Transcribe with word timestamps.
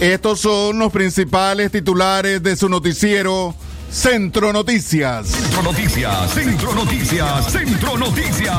Estos 0.00 0.40
son 0.40 0.78
los 0.78 0.90
principales 0.92 1.70
titulares 1.70 2.42
de 2.42 2.56
su 2.56 2.70
noticiero 2.70 3.54
Centro 3.90 4.50
Noticias. 4.50 5.26
Centro 5.26 5.62
Noticias, 5.62 6.30
Centro 6.32 6.74
Noticias, 6.74 7.52
Centro 7.52 7.98
Noticias. 7.98 8.56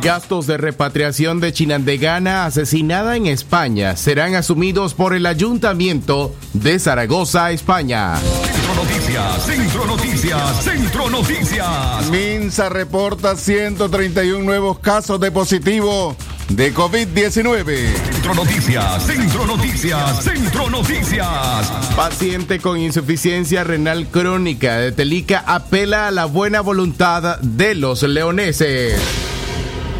Gastos 0.00 0.46
de 0.46 0.58
repatriación 0.58 1.40
de 1.40 1.52
Chinandegana 1.52 2.46
asesinada 2.46 3.16
en 3.16 3.26
España 3.26 3.96
serán 3.96 4.36
asumidos 4.36 4.94
por 4.94 5.14
el 5.14 5.26
Ayuntamiento 5.26 6.32
de 6.52 6.78
Zaragoza, 6.78 7.50
España. 7.50 8.14
Centro 8.18 8.74
Noticias, 8.76 9.42
Centro 9.44 9.86
Noticias, 9.86 10.62
Centro 10.62 11.10
Noticias. 11.10 12.10
Minsa 12.12 12.68
reporta 12.68 13.34
131 13.34 14.44
nuevos 14.44 14.78
casos 14.78 15.18
de 15.18 15.32
positivo 15.32 16.16
de 16.56 16.74
COVID-19. 16.74 17.94
Centro 18.12 18.34
Noticias, 18.34 19.06
Centro 19.06 19.46
Noticias, 19.46 20.22
Centro 20.24 20.70
Noticias. 20.70 21.70
Paciente 21.96 22.60
con 22.60 22.78
insuficiencia 22.78 23.64
renal 23.64 24.06
crónica 24.08 24.76
de 24.76 24.92
Telica 24.92 25.44
apela 25.46 26.08
a 26.08 26.10
la 26.10 26.26
buena 26.26 26.60
voluntad 26.60 27.38
de 27.40 27.74
los 27.74 28.02
leoneses. 28.02 29.00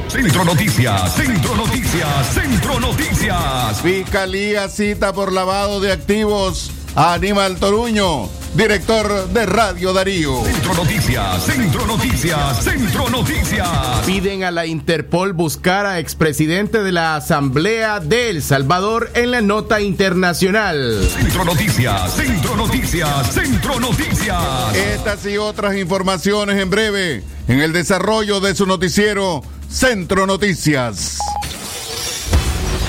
Centro 0.09 0.45
Noticias, 0.45 1.15
Centro 1.15 1.57
Noticias, 1.57 2.35
Centro 2.35 2.81
Noticias. 2.81 3.81
Fiscalía 3.81 4.69
cita 4.69 5.13
por 5.13 5.33
lavado 5.33 5.81
de 5.81 5.93
activos 5.93 6.71
Aníbal 6.95 7.57
Toruño, 7.57 8.29
director 8.55 9.29
de 9.29 9.47
Radio 9.47 9.95
Darío. 9.95 10.45
Centro 10.45 10.75
Noticias, 10.75 11.43
Centro 11.43 11.87
Noticias, 11.87 12.63
Centro 12.63 13.09
Noticias. 13.09 13.69
Piden 14.05 14.45
a 14.45 14.51
la 14.51 14.67
Interpol 14.67 15.33
buscar 15.33 15.87
a 15.87 15.99
expresidente 16.01 16.83
de 16.83 16.93
la 16.93 17.17
Asamblea 17.17 17.99
de 17.99 18.29
El 18.29 18.43
Salvador 18.43 19.11
en 19.15 19.31
la 19.31 19.41
nota 19.41 19.81
internacional. 19.81 21.09
Centro 21.09 21.47
Noticias, 21.47 22.13
Centro 22.13 22.57
Noticias, 22.57 23.33
Centro 23.33 23.81
Noticias. 23.81 24.77
Estas 24.77 25.25
y 25.25 25.39
otras 25.39 25.75
informaciones 25.77 26.61
en 26.61 26.69
breve 26.69 27.23
en 27.49 27.61
el 27.61 27.73
desarrollo 27.73 28.41
de 28.41 28.55
su 28.55 28.67
noticiero 28.67 29.43
Centro 29.71 30.27
Noticias. 30.27 31.19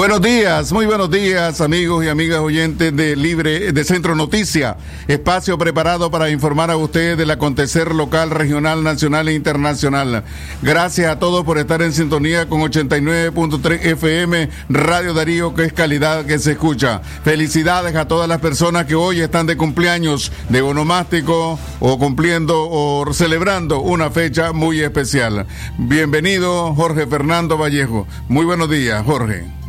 Buenos 0.00 0.22
días, 0.22 0.72
muy 0.72 0.86
buenos 0.86 1.10
días, 1.10 1.60
amigos 1.60 2.02
y 2.02 2.08
amigas 2.08 2.38
oyentes 2.38 2.96
de 2.96 3.14
Libre 3.16 3.70
de 3.70 3.84
Centro 3.84 4.14
Noticia, 4.14 4.78
espacio 5.08 5.58
preparado 5.58 6.10
para 6.10 6.30
informar 6.30 6.70
a 6.70 6.78
ustedes 6.78 7.18
del 7.18 7.30
acontecer 7.30 7.94
local, 7.94 8.30
regional, 8.30 8.82
nacional 8.82 9.28
e 9.28 9.34
internacional. 9.34 10.24
Gracias 10.62 11.12
a 11.12 11.18
todos 11.18 11.44
por 11.44 11.58
estar 11.58 11.82
en 11.82 11.92
sintonía 11.92 12.48
con 12.48 12.62
89.3 12.62 13.84
FM 13.84 14.48
Radio 14.70 15.12
Darío, 15.12 15.52
que 15.52 15.64
es 15.64 15.74
calidad 15.74 16.24
que 16.24 16.38
se 16.38 16.52
escucha. 16.52 17.02
Felicidades 17.22 17.94
a 17.94 18.08
todas 18.08 18.26
las 18.26 18.40
personas 18.40 18.86
que 18.86 18.94
hoy 18.94 19.20
están 19.20 19.44
de 19.44 19.58
cumpleaños, 19.58 20.32
de 20.48 20.62
onomástico 20.62 21.58
o 21.78 21.98
cumpliendo 21.98 22.70
o 22.70 23.12
celebrando 23.12 23.80
una 23.80 24.10
fecha 24.10 24.54
muy 24.54 24.80
especial. 24.80 25.46
Bienvenido, 25.76 26.74
Jorge 26.74 27.06
Fernando 27.06 27.58
Vallejo. 27.58 28.06
Muy 28.28 28.46
buenos 28.46 28.70
días, 28.70 29.04
Jorge. 29.04 29.59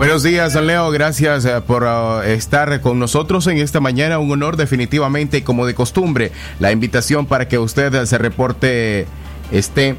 Buenos 0.00 0.22
días, 0.22 0.54
Leo. 0.54 0.90
Gracias 0.90 1.44
eh, 1.44 1.60
por 1.60 1.82
uh, 1.82 2.22
estar 2.22 2.80
con 2.80 2.98
nosotros 2.98 3.46
en 3.48 3.58
esta 3.58 3.80
mañana. 3.80 4.18
Un 4.18 4.32
honor 4.32 4.56
definitivamente, 4.56 5.44
como 5.44 5.66
de 5.66 5.74
costumbre, 5.74 6.32
la 6.58 6.72
invitación 6.72 7.26
para 7.26 7.48
que 7.48 7.58
usted 7.58 8.06
se 8.06 8.16
reporte 8.16 9.06
esté 9.52 9.96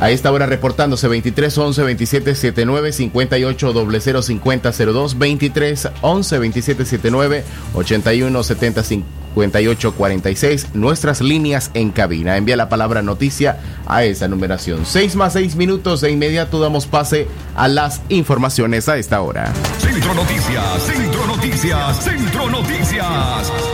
a 0.00 0.12
esta 0.12 0.30
hora 0.30 0.46
reportándose 0.46 1.08
23 1.08 1.58
11 1.58 1.82
27 1.82 2.34
79 2.36 2.92
58 2.92 3.72
00 3.72 4.22
50 4.22 4.70
02 4.70 5.18
23 5.18 5.88
11 6.00 6.38
27 6.38 6.84
79 6.84 7.44
81 7.74 8.42
70 8.44 8.82
58 8.84 9.21
46 9.32 10.74
nuestras 10.74 11.20
líneas 11.20 11.70
en 11.74 11.90
cabina. 11.90 12.36
Envía 12.36 12.56
la 12.56 12.68
palabra 12.68 13.02
noticia 13.02 13.58
a 13.86 14.04
esa 14.04 14.28
numeración. 14.28 14.86
6 14.86 15.16
más 15.16 15.32
6 15.34 15.56
minutos 15.56 16.00
de 16.00 16.10
inmediato 16.10 16.60
damos 16.60 16.86
pase 16.86 17.26
a 17.54 17.68
las 17.68 18.02
informaciones 18.08 18.88
a 18.88 18.98
esta 18.98 19.20
hora. 19.20 19.52
Centro 19.78 20.14
Noticias, 20.14 20.82
Centro 20.82 21.26
Noticias, 21.26 22.04
Centro 22.04 22.50
Noticias. 22.50 23.71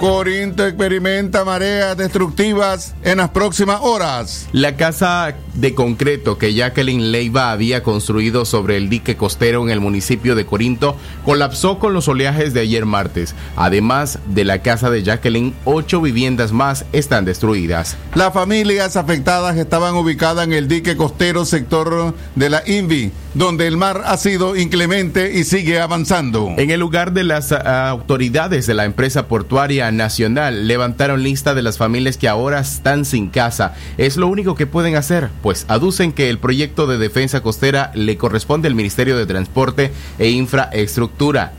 Corinto 0.00 0.66
experimenta 0.66 1.42
mareas 1.46 1.96
destructivas 1.96 2.94
en 3.02 3.16
las 3.16 3.30
próximas 3.30 3.80
horas. 3.80 4.46
La 4.52 4.76
casa 4.76 5.34
de 5.54 5.74
concreto 5.74 6.36
que 6.36 6.52
Jacqueline 6.52 7.10
Leiva 7.10 7.50
había 7.50 7.82
construido 7.82 8.44
sobre 8.44 8.76
el 8.76 8.90
dique 8.90 9.16
costero 9.16 9.62
en 9.62 9.70
el 9.70 9.80
municipio 9.80 10.34
de 10.34 10.44
Corinto 10.44 10.96
colapsó 11.24 11.78
con 11.78 11.94
los 11.94 12.08
oleajes 12.08 12.52
de 12.52 12.60
ayer 12.60 12.84
martes. 12.84 13.34
Además 13.56 14.18
de 14.26 14.44
la 14.44 14.60
casa 14.60 14.90
de 14.90 15.02
Jacqueline, 15.02 15.54
ocho 15.64 16.02
viviendas 16.02 16.52
más 16.52 16.84
están 16.92 17.24
destruidas. 17.24 17.96
Las 18.14 18.34
familias 18.34 18.96
afectadas 18.98 19.56
estaban 19.56 19.94
ubicadas 19.94 20.44
en 20.44 20.52
el 20.52 20.68
dique 20.68 20.98
costero 20.98 21.46
sector 21.46 22.14
de 22.34 22.50
la 22.50 22.62
INVI, 22.66 23.12
donde 23.36 23.66
el 23.66 23.76
mar 23.76 24.02
ha 24.06 24.16
sido 24.16 24.56
inclemente 24.56 25.38
y 25.38 25.44
sigue 25.44 25.78
avanzando. 25.78 26.54
En 26.56 26.70
el 26.70 26.80
lugar 26.80 27.12
de 27.12 27.22
las 27.22 27.52
uh, 27.52 27.56
autoridades 27.66 28.66
de 28.66 28.72
la 28.72 28.86
empresa 28.86 29.28
portuaria 29.28 29.92
nacional 29.92 30.66
levantaron 30.66 31.22
lista 31.22 31.54
de 31.54 31.60
las 31.60 31.76
familias 31.76 32.16
que 32.16 32.28
ahora 32.28 32.60
están 32.60 33.04
sin 33.04 33.28
casa. 33.28 33.74
Es 33.98 34.16
lo 34.16 34.28
único 34.28 34.54
que 34.54 34.66
pueden 34.66 34.96
hacer, 34.96 35.28
pues 35.42 35.66
aducen 35.68 36.12
que 36.12 36.30
el 36.30 36.38
proyecto 36.38 36.86
de 36.86 36.96
defensa 36.96 37.42
costera 37.42 37.90
le 37.94 38.16
corresponde 38.16 38.68
al 38.68 38.74
Ministerio 38.74 39.18
de 39.18 39.26
Transporte 39.26 39.92
e 40.18 40.30
Infraestructura, 40.30 41.52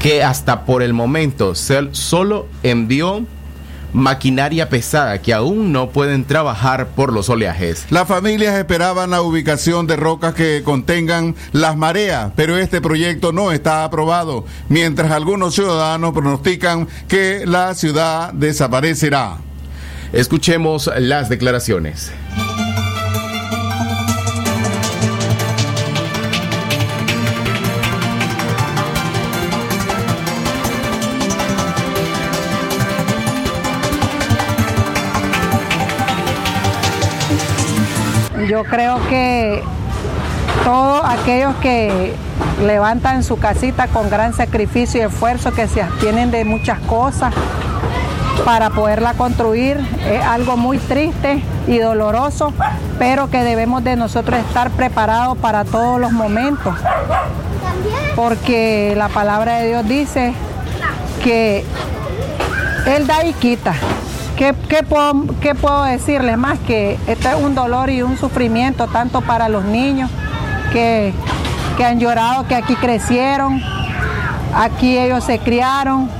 que 0.00 0.22
hasta 0.22 0.64
por 0.64 0.84
el 0.84 0.92
momento 0.92 1.56
solo 1.56 2.46
envió 2.62 3.26
maquinaria 3.92 4.68
pesada 4.68 5.20
que 5.20 5.32
aún 5.32 5.72
no 5.72 5.90
pueden 5.90 6.24
trabajar 6.24 6.88
por 6.88 7.12
los 7.12 7.28
oleajes. 7.28 7.86
Las 7.90 8.08
familias 8.08 8.56
esperaban 8.56 9.10
la 9.10 9.22
ubicación 9.22 9.86
de 9.86 9.96
rocas 9.96 10.34
que 10.34 10.62
contengan 10.64 11.34
las 11.52 11.76
mareas, 11.76 12.32
pero 12.36 12.56
este 12.56 12.80
proyecto 12.80 13.32
no 13.32 13.52
está 13.52 13.84
aprobado, 13.84 14.44
mientras 14.68 15.10
algunos 15.10 15.54
ciudadanos 15.54 16.12
pronostican 16.12 16.88
que 17.08 17.44
la 17.46 17.74
ciudad 17.74 18.32
desaparecerá. 18.32 19.38
Escuchemos 20.12 20.90
las 20.98 21.28
declaraciones. 21.28 22.12
Yo 38.52 38.64
creo 38.64 39.00
que 39.08 39.62
todos 40.62 41.02
aquellos 41.06 41.54
que 41.62 42.14
levantan 42.62 43.22
su 43.22 43.38
casita 43.38 43.88
con 43.88 44.10
gran 44.10 44.34
sacrificio 44.34 45.00
y 45.00 45.04
esfuerzo, 45.04 45.52
que 45.52 45.66
se 45.66 45.80
abstienen 45.80 46.30
de 46.30 46.44
muchas 46.44 46.78
cosas 46.80 47.32
para 48.44 48.68
poderla 48.68 49.14
construir, 49.14 49.78
es 50.06 50.22
algo 50.22 50.58
muy 50.58 50.76
triste 50.76 51.42
y 51.66 51.78
doloroso, 51.78 52.52
pero 52.98 53.30
que 53.30 53.42
debemos 53.42 53.84
de 53.84 53.96
nosotros 53.96 54.38
estar 54.38 54.70
preparados 54.72 55.38
para 55.38 55.64
todos 55.64 55.98
los 55.98 56.12
momentos, 56.12 56.74
porque 58.14 58.92
la 58.98 59.08
palabra 59.08 59.60
de 59.60 59.68
Dios 59.68 59.88
dice 59.88 60.34
que 61.24 61.64
Él 62.84 63.06
da 63.06 63.24
y 63.24 63.32
quita. 63.32 63.72
¿Qué, 64.68 64.82
puedo, 64.82 65.24
¿Qué, 65.40 65.54
decirles 65.88 66.36
más? 66.36 66.58
Que 66.60 66.98
este 67.06 67.28
es 67.28 67.34
un 67.36 67.54
dolor 67.54 67.90
y 67.90 68.02
un 68.02 68.18
sufrimiento 68.18 68.88
tanto 68.88 69.20
para 69.20 69.48
los 69.48 69.64
niños 69.64 70.10
que, 70.72 71.14
que 71.76 71.84
han 71.84 72.00
llorado, 72.00 72.48
que 72.48 72.56
aquí 72.56 72.74
crecieron, 72.74 73.62
aquí 74.54 74.98
ellos 74.98 75.22
se 75.22 75.38
criaron 75.38 76.10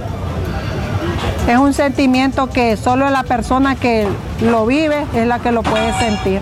es 1.48 1.58
un 1.58 1.72
sentimiento 1.72 2.48
que 2.48 2.76
solo 2.76 3.10
la 3.10 3.24
persona 3.24 3.74
que 3.74 4.06
lo 4.40 4.64
vive 4.66 5.04
es 5.14 5.26
la 5.26 5.40
que 5.40 5.50
lo 5.50 5.62
puede 5.62 5.92
sentir. 5.98 6.40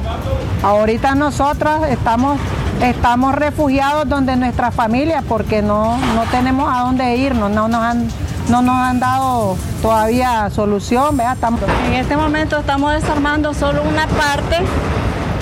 Ahorita 0.63 1.15
nosotras 1.15 1.89
estamos, 1.89 2.39
estamos 2.83 3.35
refugiados 3.35 4.09
donde 4.09 4.37
nuestra 4.37 4.71
familia 4.71 5.23
porque 5.27 5.63
no, 5.63 5.97
no 5.97 6.23
tenemos 6.31 6.71
a 6.73 6.81
dónde 6.81 7.17
irnos, 7.17 7.51
no 7.51 7.69
nos 7.69 7.83
han, 7.83 8.09
no 8.49 8.63
nos 8.63 8.77
han 8.77 9.01
dado 9.01 9.57
todavía 9.83 10.51
solución. 10.51 11.19
En 11.21 11.95
este 11.95 12.17
momento 12.17 12.59
estamos 12.59 12.93
desarmando 12.93 13.55
solo 13.55 13.83
una 13.83 14.07
parte 14.07 14.59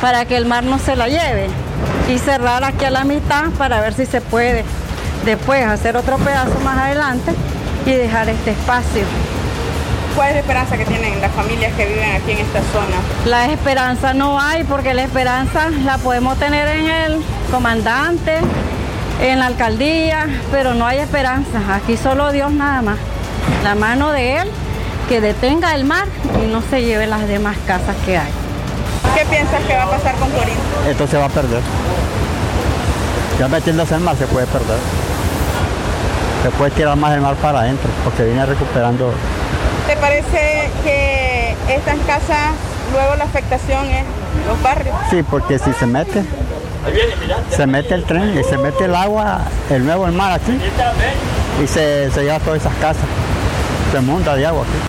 para 0.00 0.24
que 0.24 0.36
el 0.36 0.46
mar 0.46 0.64
no 0.64 0.78
se 0.78 0.96
la 0.96 1.08
lleve 1.08 1.48
y 2.08 2.18
cerrar 2.18 2.64
aquí 2.64 2.84
a 2.84 2.90
la 2.90 3.04
mitad 3.04 3.50
para 3.56 3.80
ver 3.80 3.94
si 3.94 4.06
se 4.06 4.20
puede 4.20 4.64
después 5.24 5.66
hacer 5.66 5.96
otro 5.96 6.16
pedazo 6.18 6.58
más 6.64 6.78
adelante 6.78 7.34
y 7.86 7.92
dejar 7.92 8.28
este 8.28 8.50
espacio. 8.52 9.02
¿Cuál 10.14 10.30
es 10.30 10.34
la 10.34 10.40
esperanza 10.40 10.76
que 10.76 10.84
tienen 10.84 11.20
las 11.20 11.30
familias 11.32 11.72
que 11.74 11.86
viven 11.86 12.10
aquí 12.10 12.32
en 12.32 12.38
esta 12.38 12.60
zona? 12.72 12.96
La 13.24 13.46
esperanza 13.46 14.14
no 14.14 14.40
hay 14.40 14.64
porque 14.64 14.92
la 14.92 15.02
esperanza 15.04 15.70
la 15.84 15.98
podemos 15.98 16.36
tener 16.38 16.66
en 16.66 16.86
el 16.86 17.22
comandante, 17.52 18.40
en 19.20 19.38
la 19.38 19.46
alcaldía, 19.46 20.26
pero 20.50 20.74
no 20.74 20.86
hay 20.86 20.98
esperanza. 20.98 21.58
Aquí 21.74 21.96
solo 21.96 22.32
Dios 22.32 22.52
nada 22.52 22.82
más. 22.82 22.98
La 23.64 23.74
mano 23.74 24.12
de 24.12 24.38
Él 24.38 24.48
que 25.08 25.20
detenga 25.20 25.74
el 25.74 25.84
mar 25.84 26.06
y 26.42 26.46
no 26.46 26.62
se 26.62 26.82
lleve 26.82 27.06
las 27.06 27.26
demás 27.26 27.56
casas 27.66 27.96
que 28.04 28.18
hay. 28.18 28.30
¿Qué 29.16 29.24
piensas 29.24 29.62
que 29.64 29.74
va 29.74 29.84
a 29.84 29.90
pasar 29.90 30.14
con 30.16 30.30
Corín? 30.30 30.54
Esto 30.88 31.06
se 31.06 31.16
va 31.16 31.24
a 31.26 31.30
perder. 31.30 31.62
Ya 33.38 33.48
metiéndose 33.48 33.94
en 33.94 34.00
el 34.00 34.04
mar 34.04 34.16
se 34.16 34.26
puede 34.26 34.46
perder. 34.46 34.78
Se 36.42 36.50
puede 36.50 36.70
tirar 36.72 36.96
más 36.96 37.14
el 37.14 37.20
mar 37.20 37.34
para 37.36 37.60
adentro 37.60 37.90
porque 38.04 38.24
viene 38.24 38.46
recuperando 38.46 39.12
¿Te 39.88 39.96
parece 39.96 40.70
que 40.84 41.56
estas 41.66 41.96
casas, 42.06 42.52
luego 42.92 43.16
la 43.16 43.24
afectación 43.24 43.86
es 43.86 44.04
los 44.46 44.62
barrios? 44.62 44.94
Sí, 45.08 45.22
porque 45.22 45.58
si 45.58 45.72
se 45.72 45.86
mete, 45.86 46.24
se 47.50 47.66
mete 47.66 47.94
el 47.94 48.04
tren 48.04 48.38
y 48.38 48.44
se 48.44 48.56
mete 48.58 48.84
el 48.84 48.94
agua, 48.94 49.42
el 49.70 49.84
nuevo 49.84 50.06
el 50.06 50.12
mar 50.12 50.32
aquí, 50.32 50.58
y 51.62 51.66
se, 51.66 52.10
se 52.10 52.22
lleva 52.22 52.38
todas 52.40 52.60
esas 52.60 52.75
casas, 52.76 53.04
se 53.92 54.00
monta 54.00 54.36
de 54.36 54.46
agua 54.46 54.62
aquí. 54.62 54.88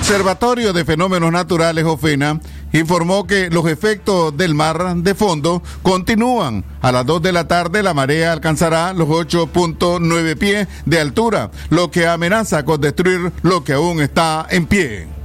Observatorio 0.00 0.72
de 0.72 0.86
Fenómenos 0.86 1.30
Naturales, 1.30 1.84
OFENA, 1.84 2.40
informó 2.72 3.26
que 3.26 3.50
los 3.50 3.66
efectos 3.66 4.34
del 4.34 4.54
mar 4.54 4.96
de 4.96 5.14
fondo 5.14 5.62
continúan. 5.82 6.64
A 6.80 6.92
las 6.92 7.04
2 7.04 7.20
de 7.20 7.32
la 7.32 7.46
tarde 7.46 7.82
la 7.82 7.92
marea 7.92 8.32
alcanzará 8.32 8.94
los 8.94 9.08
8.9 9.08 10.38
pies 10.38 10.66
de 10.86 11.00
altura, 11.00 11.50
lo 11.68 11.90
que 11.90 12.06
amenaza 12.06 12.64
con 12.64 12.80
destruir 12.80 13.32
lo 13.42 13.64
que 13.64 13.74
aún 13.74 14.00
está 14.00 14.46
en 14.48 14.66
pie. 14.66 15.17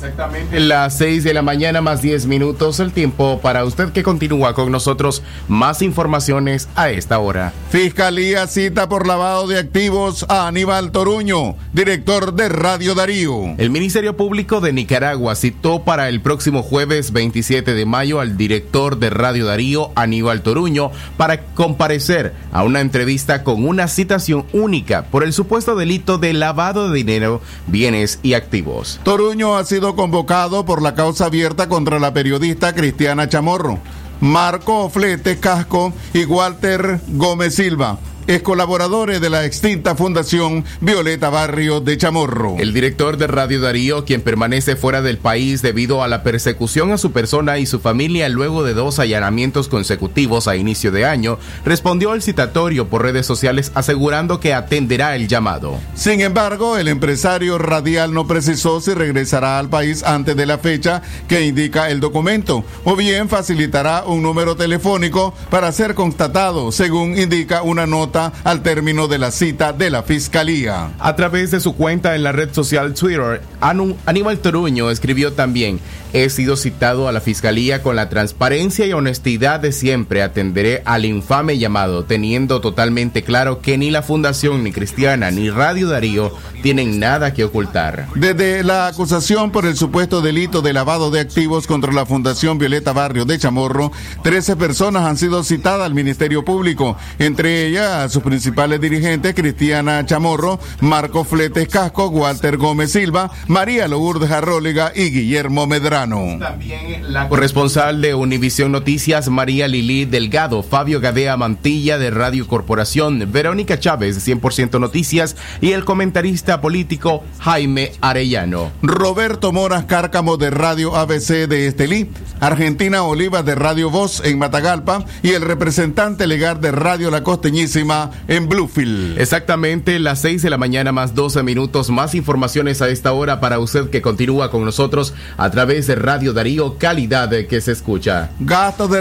Exactamente 0.00 0.60
las 0.70 0.96
6 0.98 1.24
de 1.24 1.34
la 1.34 1.42
mañana 1.42 1.80
más 1.80 2.00
10 2.00 2.26
minutos 2.26 2.80
el 2.80 2.92
tiempo 2.92 3.40
para 3.42 3.64
usted 3.64 3.90
que 3.90 4.02
continúa 4.02 4.54
con 4.54 4.70
nosotros. 4.70 5.22
Más 5.48 5.82
informaciones 5.82 6.68
a 6.74 6.90
esta 6.90 7.18
hora. 7.18 7.52
Fiscalía 7.70 8.46
cita 8.46 8.88
por 8.88 9.06
lavado 9.06 9.46
de 9.46 9.58
activos 9.58 10.24
a 10.28 10.46
Aníbal 10.46 10.92
Toruño, 10.92 11.56
director 11.72 12.34
de 12.34 12.48
Radio 12.48 12.94
Darío. 12.94 13.56
El 13.58 13.70
Ministerio 13.70 14.16
Público 14.16 14.60
de 14.60 14.72
Nicaragua 14.72 15.34
citó 15.34 15.82
para 15.82 16.08
el 16.08 16.20
próximo 16.20 16.62
jueves 16.62 17.12
27 17.12 17.74
de 17.74 17.84
mayo 17.84 18.20
al 18.20 18.36
director 18.36 18.98
de 18.98 19.10
Radio 19.10 19.46
Darío, 19.46 19.90
Aníbal 19.96 20.42
Toruño, 20.42 20.92
para 21.16 21.42
comparecer 21.42 22.32
a 22.52 22.62
una 22.62 22.80
entrevista 22.80 23.44
con 23.44 23.66
una 23.66 23.88
citación 23.88 24.46
única 24.52 25.02
por 25.02 25.24
el 25.24 25.32
supuesto 25.32 25.74
delito 25.74 26.18
de 26.18 26.32
lavado 26.32 26.88
de 26.88 26.96
dinero, 26.96 27.42
bienes 27.66 28.20
y 28.22 28.34
activos. 28.34 29.00
Toruño 29.02 29.56
ha 29.56 29.64
sido 29.64 29.89
convocado 29.94 30.64
por 30.64 30.82
la 30.82 30.94
causa 30.94 31.26
abierta 31.26 31.68
contra 31.68 31.98
la 31.98 32.12
periodista 32.12 32.74
Cristiana 32.74 33.28
Chamorro, 33.28 33.78
Marco 34.20 34.88
Flete 34.90 35.38
Casco 35.38 35.92
y 36.12 36.24
Walter 36.24 37.00
Gómez 37.08 37.54
Silva 37.54 37.98
es 38.30 38.42
colaboradores 38.42 39.20
de 39.20 39.28
la 39.28 39.44
extinta 39.44 39.96
Fundación 39.96 40.64
Violeta 40.80 41.30
Barrio 41.30 41.80
de 41.80 41.98
Chamorro. 41.98 42.54
El 42.60 42.72
director 42.72 43.16
de 43.16 43.26
Radio 43.26 43.60
Darío, 43.60 44.04
quien 44.04 44.22
permanece 44.22 44.76
fuera 44.76 45.02
del 45.02 45.18
país 45.18 45.62
debido 45.62 46.04
a 46.04 46.06
la 46.06 46.22
persecución 46.22 46.92
a 46.92 46.98
su 46.98 47.10
persona 47.10 47.58
y 47.58 47.66
su 47.66 47.80
familia 47.80 48.28
luego 48.28 48.62
de 48.62 48.72
dos 48.72 49.00
allanamientos 49.00 49.66
consecutivos 49.66 50.46
a 50.46 50.54
inicio 50.54 50.92
de 50.92 51.06
año, 51.06 51.38
respondió 51.64 52.12
al 52.12 52.22
citatorio 52.22 52.86
por 52.86 53.02
redes 53.02 53.26
sociales 53.26 53.72
asegurando 53.74 54.38
que 54.38 54.54
atenderá 54.54 55.16
el 55.16 55.26
llamado. 55.26 55.80
Sin 55.96 56.20
embargo, 56.20 56.78
el 56.78 56.86
empresario 56.86 57.58
radial 57.58 58.14
no 58.14 58.28
precisó 58.28 58.80
si 58.80 58.94
regresará 58.94 59.58
al 59.58 59.70
país 59.70 60.04
antes 60.04 60.36
de 60.36 60.46
la 60.46 60.58
fecha 60.58 61.02
que 61.26 61.44
indica 61.46 61.90
el 61.90 61.98
documento, 61.98 62.62
o 62.84 62.94
bien 62.94 63.28
facilitará 63.28 64.04
un 64.04 64.22
número 64.22 64.54
telefónico 64.54 65.34
para 65.50 65.72
ser 65.72 65.96
constatado, 65.96 66.70
según 66.70 67.18
indica 67.18 67.62
una 67.62 67.88
nota 67.88 68.19
al 68.44 68.62
término 68.62 69.08
de 69.08 69.18
la 69.18 69.30
cita 69.30 69.72
de 69.72 69.90
la 69.90 70.02
Fiscalía. 70.02 70.90
A 70.98 71.16
través 71.16 71.50
de 71.50 71.60
su 71.60 71.74
cuenta 71.74 72.14
en 72.14 72.22
la 72.22 72.32
red 72.32 72.52
social 72.52 72.94
Twitter, 72.94 73.42
Aníbal 73.60 74.38
Toruño 74.38 74.90
escribió 74.90 75.32
también, 75.32 75.80
he 76.12 76.28
sido 76.28 76.56
citado 76.56 77.08
a 77.08 77.12
la 77.12 77.20
Fiscalía 77.20 77.82
con 77.82 77.96
la 77.96 78.08
transparencia 78.08 78.86
y 78.86 78.92
honestidad 78.92 79.60
de 79.60 79.72
siempre. 79.72 80.22
Atenderé 80.22 80.82
al 80.84 81.04
infame 81.04 81.58
llamado, 81.58 82.04
teniendo 82.04 82.60
totalmente 82.60 83.22
claro 83.22 83.60
que 83.60 83.78
ni 83.78 83.90
la 83.90 84.02
Fundación, 84.02 84.64
ni 84.64 84.72
Cristiana, 84.72 85.30
ni 85.30 85.50
Radio 85.50 85.88
Darío 85.88 86.32
tienen 86.62 86.98
nada 86.98 87.32
que 87.32 87.44
ocultar. 87.44 88.08
Desde 88.14 88.64
la 88.64 88.88
acusación 88.88 89.50
por 89.50 89.66
el 89.66 89.76
supuesto 89.76 90.20
delito 90.20 90.62
de 90.62 90.72
lavado 90.72 91.10
de 91.10 91.20
activos 91.20 91.66
contra 91.66 91.92
la 91.92 92.06
Fundación 92.06 92.58
Violeta 92.58 92.92
Barrio 92.92 93.24
de 93.24 93.38
Chamorro, 93.38 93.92
13 94.22 94.56
personas 94.56 95.04
han 95.04 95.16
sido 95.16 95.42
citadas 95.44 95.86
al 95.86 95.94
Ministerio 95.94 96.44
Público, 96.44 96.96
entre 97.18 97.66
ellas 97.66 97.99
sus 98.08 98.22
principales 98.22 98.80
dirigentes, 98.80 99.34
Cristiana 99.34 100.04
Chamorro, 100.06 100.58
Marco 100.80 101.24
Fletes 101.24 101.68
Casco, 101.68 102.08
Walter 102.08 102.56
Gómez 102.56 102.92
Silva, 102.92 103.30
María 103.46 103.88
Lourdes 103.88 104.30
Arrólega 104.30 104.92
y 104.94 105.10
Guillermo 105.10 105.66
Medrano. 105.66 106.38
También 106.38 107.12
la 107.12 107.28
corresponsal 107.28 108.00
de 108.00 108.14
Univisión 108.14 108.72
Noticias, 108.72 109.28
María 109.28 109.68
Lili 109.68 110.04
Delgado, 110.04 110.62
Fabio 110.62 111.00
Gadea 111.00 111.36
Mantilla 111.36 111.98
de 111.98 112.10
Radio 112.10 112.46
Corporación, 112.46 113.30
Verónica 113.30 113.78
Chávez 113.78 114.24
de 114.24 114.34
100% 114.34 114.80
Noticias 114.80 115.36
y 115.60 115.72
el 115.72 115.84
comentarista 115.84 116.60
político 116.60 117.24
Jaime 117.40 117.92
Arellano. 118.00 118.70
Roberto 118.82 119.52
Moras 119.52 119.84
Cárcamo 119.84 120.36
de 120.36 120.50
Radio 120.50 120.96
ABC 120.96 121.48
de 121.48 121.66
Estelí, 121.66 122.10
Argentina 122.40 123.02
Oliva 123.02 123.42
de 123.42 123.54
Radio 123.54 123.90
Voz 123.90 124.22
en 124.24 124.38
Matagalpa 124.38 125.04
y 125.22 125.30
el 125.30 125.42
representante 125.42 126.26
legal 126.26 126.60
de 126.60 126.72
Radio 126.72 127.10
La 127.10 127.22
Costeñísima 127.22 127.89
en 128.28 128.48
Bluefield. 128.48 129.18
Exactamente 129.18 129.98
las 129.98 130.20
6 130.20 130.42
de 130.42 130.50
la 130.50 130.58
mañana 130.58 130.92
más 130.92 131.14
12 131.14 131.42
minutos. 131.42 131.90
Más 131.90 132.14
informaciones 132.14 132.82
a 132.82 132.88
esta 132.88 133.12
hora 133.12 133.40
para 133.40 133.58
usted 133.58 133.90
que 133.90 134.02
continúa 134.02 134.50
con 134.50 134.64
nosotros 134.64 135.14
a 135.36 135.50
través 135.50 135.86
de 135.86 135.96
Radio 135.96 136.32
Darío, 136.32 136.78
calidad 136.78 137.30
que 137.30 137.60
se 137.60 137.72
escucha. 137.72 138.30
Gastos 138.40 138.90
de, 138.90 139.00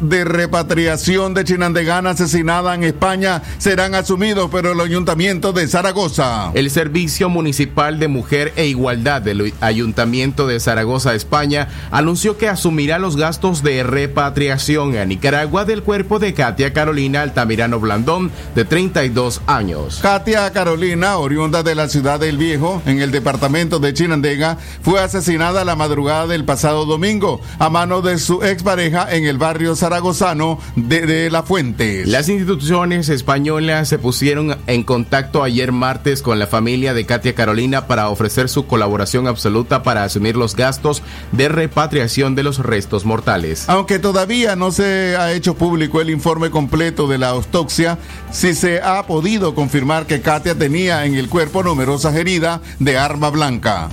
de 0.00 0.24
repatriación 0.24 1.34
de 1.34 1.44
Chinandegana 1.44 2.10
asesinada 2.10 2.74
en 2.74 2.84
España 2.84 3.42
serán 3.58 3.94
asumidos 3.94 4.50
por 4.50 4.66
el 4.66 4.80
Ayuntamiento 4.80 5.52
de 5.52 5.66
Zaragoza. 5.66 6.50
El 6.54 6.70
Servicio 6.70 7.28
Municipal 7.28 7.98
de 7.98 8.08
Mujer 8.08 8.52
e 8.56 8.66
Igualdad 8.66 9.22
del 9.22 9.52
Ayuntamiento 9.60 10.46
de 10.46 10.60
Zaragoza, 10.60 11.14
España, 11.14 11.68
anunció 11.90 12.38
que 12.38 12.48
asumirá 12.48 12.98
los 12.98 13.16
gastos 13.16 13.62
de 13.62 13.82
repatriación 13.82 14.96
a 14.96 15.04
Nicaragua 15.04 15.64
del 15.64 15.82
cuerpo 15.82 16.18
de 16.18 16.34
Katia 16.34 16.72
Carolina 16.72 17.22
Altamirano 17.22 17.80
Blandón, 17.80 18.27
de 18.54 18.64
32 18.64 19.42
años. 19.46 20.00
Katia 20.02 20.50
Carolina, 20.52 21.18
oriunda 21.18 21.62
de 21.62 21.74
la 21.74 21.88
ciudad 21.88 22.20
del 22.20 22.38
Viejo, 22.38 22.82
en 22.86 23.00
el 23.00 23.10
departamento 23.10 23.78
de 23.78 23.94
Chinandega, 23.94 24.58
fue 24.82 25.00
asesinada 25.00 25.64
la 25.64 25.76
madrugada 25.76 26.26
del 26.26 26.44
pasado 26.44 26.84
domingo 26.84 27.40
a 27.58 27.70
mano 27.70 28.02
de 28.02 28.18
su 28.18 28.42
expareja 28.42 29.06
en 29.14 29.24
el 29.24 29.38
barrio 29.38 29.76
zaragozano 29.76 30.58
de, 30.76 31.06
de 31.06 31.30
La 31.30 31.42
Fuente. 31.42 32.04
Las 32.06 32.28
instituciones 32.28 33.08
españolas 33.08 33.88
se 33.88 33.98
pusieron 33.98 34.56
en 34.66 34.82
contacto 34.82 35.42
ayer 35.42 35.72
martes 35.72 36.22
con 36.22 36.38
la 36.38 36.46
familia 36.46 36.94
de 36.94 37.06
Katia 37.06 37.34
Carolina 37.34 37.86
para 37.86 38.08
ofrecer 38.08 38.48
su 38.48 38.66
colaboración 38.66 39.26
absoluta 39.26 39.82
para 39.82 40.04
asumir 40.04 40.36
los 40.36 40.56
gastos 40.56 41.02
de 41.32 41.48
repatriación 41.48 42.34
de 42.34 42.42
los 42.42 42.58
restos 42.58 43.04
mortales. 43.04 43.68
Aunque 43.68 43.98
todavía 43.98 44.56
no 44.56 44.70
se 44.70 45.16
ha 45.16 45.32
hecho 45.32 45.54
público 45.54 46.00
el 46.00 46.10
informe 46.10 46.50
completo 46.50 47.08
de 47.08 47.18
la 47.18 47.28
autopsia, 47.28 47.98
si 48.30 48.54
se 48.54 48.80
ha 48.80 49.06
podido 49.06 49.54
confirmar 49.54 50.06
que 50.06 50.20
Katia 50.20 50.54
tenía 50.54 51.04
en 51.04 51.14
el 51.14 51.28
cuerpo 51.28 51.62
numerosas 51.62 52.14
heridas 52.14 52.60
de 52.78 52.98
arma 52.98 53.30
blanca. 53.30 53.88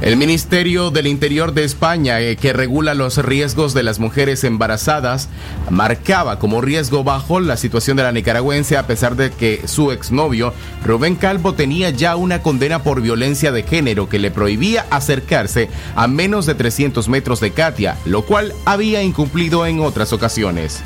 El 0.00 0.16
Ministerio 0.16 0.92
del 0.92 1.08
Interior 1.08 1.52
de 1.52 1.64
España, 1.64 2.20
eh, 2.20 2.36
que 2.36 2.52
regula 2.52 2.94
los 2.94 3.16
riesgos 3.18 3.74
de 3.74 3.82
las 3.82 3.98
mujeres 3.98 4.44
embarazadas, 4.44 5.28
marcaba 5.70 6.38
como 6.38 6.60
riesgo 6.60 7.02
bajo 7.02 7.40
la 7.40 7.56
situación 7.56 7.96
de 7.96 8.04
la 8.04 8.12
nicaragüense 8.12 8.76
a 8.76 8.86
pesar 8.86 9.16
de 9.16 9.32
que 9.32 9.66
su 9.66 9.90
exnovio, 9.90 10.54
Rubén 10.84 11.16
Calvo, 11.16 11.54
tenía 11.54 11.90
ya 11.90 12.14
una 12.14 12.42
condena 12.42 12.84
por 12.84 13.02
violencia 13.02 13.50
de 13.50 13.64
género 13.64 14.08
que 14.08 14.20
le 14.20 14.30
prohibía 14.30 14.86
acercarse 14.90 15.68
a 15.96 16.06
menos 16.06 16.46
de 16.46 16.54
300 16.54 17.08
metros 17.08 17.40
de 17.40 17.50
Katia, 17.50 17.96
lo 18.04 18.22
cual 18.22 18.52
había 18.66 19.02
incumplido 19.02 19.66
en 19.66 19.80
otras 19.80 20.12
ocasiones. 20.12 20.80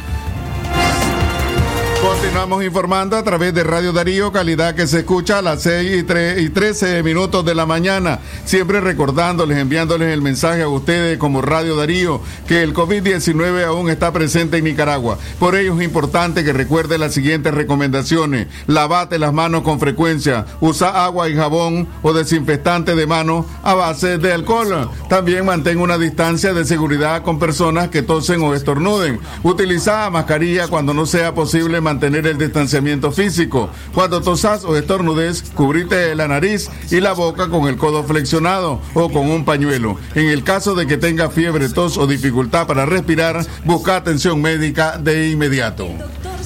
Continuamos 2.33 2.65
informando 2.65 3.19
a 3.19 3.23
través 3.23 3.53
de 3.53 3.63
Radio 3.63 3.93
Darío, 3.93 4.33
calidad 4.33 4.75
que 4.75 4.87
se 4.87 5.01
escucha 5.01 5.37
a 5.37 5.43
las 5.43 5.65
6 5.65 6.07
y, 6.39 6.49
13 6.49 7.03
minutos 7.03 7.45
de 7.45 7.55
la 7.55 7.67
mañana. 7.67 8.21
Siempre 8.47 8.81
recordándoles, 8.81 9.59
enviándoles 9.59 10.15
el 10.15 10.23
mensaje 10.23 10.63
a 10.63 10.69
ustedes 10.69 11.19
como 11.19 11.43
Radio 11.43 11.77
Darío 11.77 12.23
que 12.49 12.63
el 12.63 12.73
COVID-19 12.73 13.67
aún 13.67 13.91
está 13.91 14.15
presente 14.15 14.57
en 14.57 14.65
Nicaragua. 14.65 15.19
Por 15.39 15.57
ello 15.57 15.77
es 15.77 15.85
importante 15.85 16.43
que 16.43 16.55
recuerde 16.55 16.97
las 16.97 17.13
siguientes 17.13 17.53
recomendaciones. 17.53 18.49
Lavate 18.67 19.19
las 19.19 19.35
manos 19.35 19.61
con 19.61 19.79
frecuencia. 19.79 20.47
Usa 20.63 21.05
agua 21.05 21.29
y 21.29 21.37
jabón 21.37 21.87
o 22.01 22.15
desinfectante 22.15 22.95
de 22.95 23.07
manos 23.07 23.45
a 23.63 23.75
base 23.75 24.17
de 24.17 24.33
alcohol. 24.33 24.91
También 25.11 25.45
mantén 25.45 25.79
una 25.79 25.99
distancia 25.99 26.55
de 26.55 26.65
seguridad 26.65 27.25
con 27.25 27.39
personas 27.39 27.91
que 27.91 28.01
tosen 28.01 28.41
o 28.41 28.55
estornuden. 28.55 29.21
Utiliza 29.43 30.09
mascarilla 30.09 30.69
cuando 30.69 30.95
no 30.95 31.05
sea 31.05 31.35
posible 31.35 31.83
mantener 31.83 32.22
el 32.31 32.39
distanciamiento 32.39 33.13
físico. 33.13 33.71
Cuando 33.95 34.21
tosas 34.21 34.65
o 34.65 34.77
estornudes, 34.77 35.43
cubrite 35.55 36.15
la 36.15 36.29
nariz 36.29 36.71
y 36.91 37.01
la 37.01 37.13
boca 37.13 37.49
con 37.49 37.69
el 37.69 37.77
codo 37.77 38.05
flexionado 38.05 38.81
o 38.95 39.11
con 39.11 39.31
un 39.31 39.45
pañuelo. 39.45 39.97
En 40.15 40.29
el 40.29 40.45
caso 40.45 40.75
de 40.75 40.87
que 40.87 40.97
tenga 40.97 41.31
fiebre, 41.31 41.69
tos 41.69 41.97
o 41.99 42.07
dificultad 42.07 42.67
para 42.67 42.87
respirar, 42.87 43.45
busca 43.65 43.97
atención 43.97 44.41
médica 44.41 44.99
de 44.99 45.31
inmediato. 45.31 45.89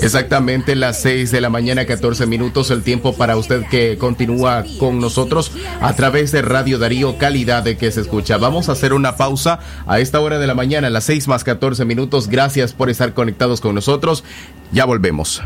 Exactamente 0.00 0.76
las 0.76 1.00
6 1.00 1.30
de 1.30 1.40
la 1.40 1.50
mañana, 1.50 1.86
14 1.86 2.26
minutos, 2.26 2.70
el 2.70 2.82
tiempo 2.82 3.14
para 3.14 3.36
usted 3.36 3.64
que 3.66 3.96
continúa 3.98 4.64
con 4.78 5.00
nosotros 5.00 5.52
a 5.80 5.94
través 5.94 6.32
de 6.32 6.42
Radio 6.42 6.78
Darío, 6.78 7.18
calidad 7.18 7.62
de 7.62 7.76
que 7.76 7.90
se 7.90 8.02
escucha. 8.02 8.36
Vamos 8.36 8.68
a 8.68 8.72
hacer 8.72 8.92
una 8.92 9.16
pausa 9.16 9.58
a 9.86 10.00
esta 10.00 10.20
hora 10.20 10.38
de 10.38 10.46
la 10.46 10.54
mañana, 10.54 10.90
las 10.90 11.04
6 11.04 11.28
más 11.28 11.44
14 11.44 11.84
minutos. 11.84 12.28
Gracias 12.28 12.72
por 12.72 12.90
estar 12.90 13.14
conectados 13.14 13.60
con 13.60 13.74
nosotros. 13.74 14.24
Ya 14.72 14.84
volvemos. 14.84 15.42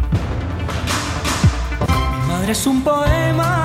Mi 2.23 2.29
madre 2.29 2.53
es 2.53 2.67
un 2.67 2.83
poema. 2.83 3.60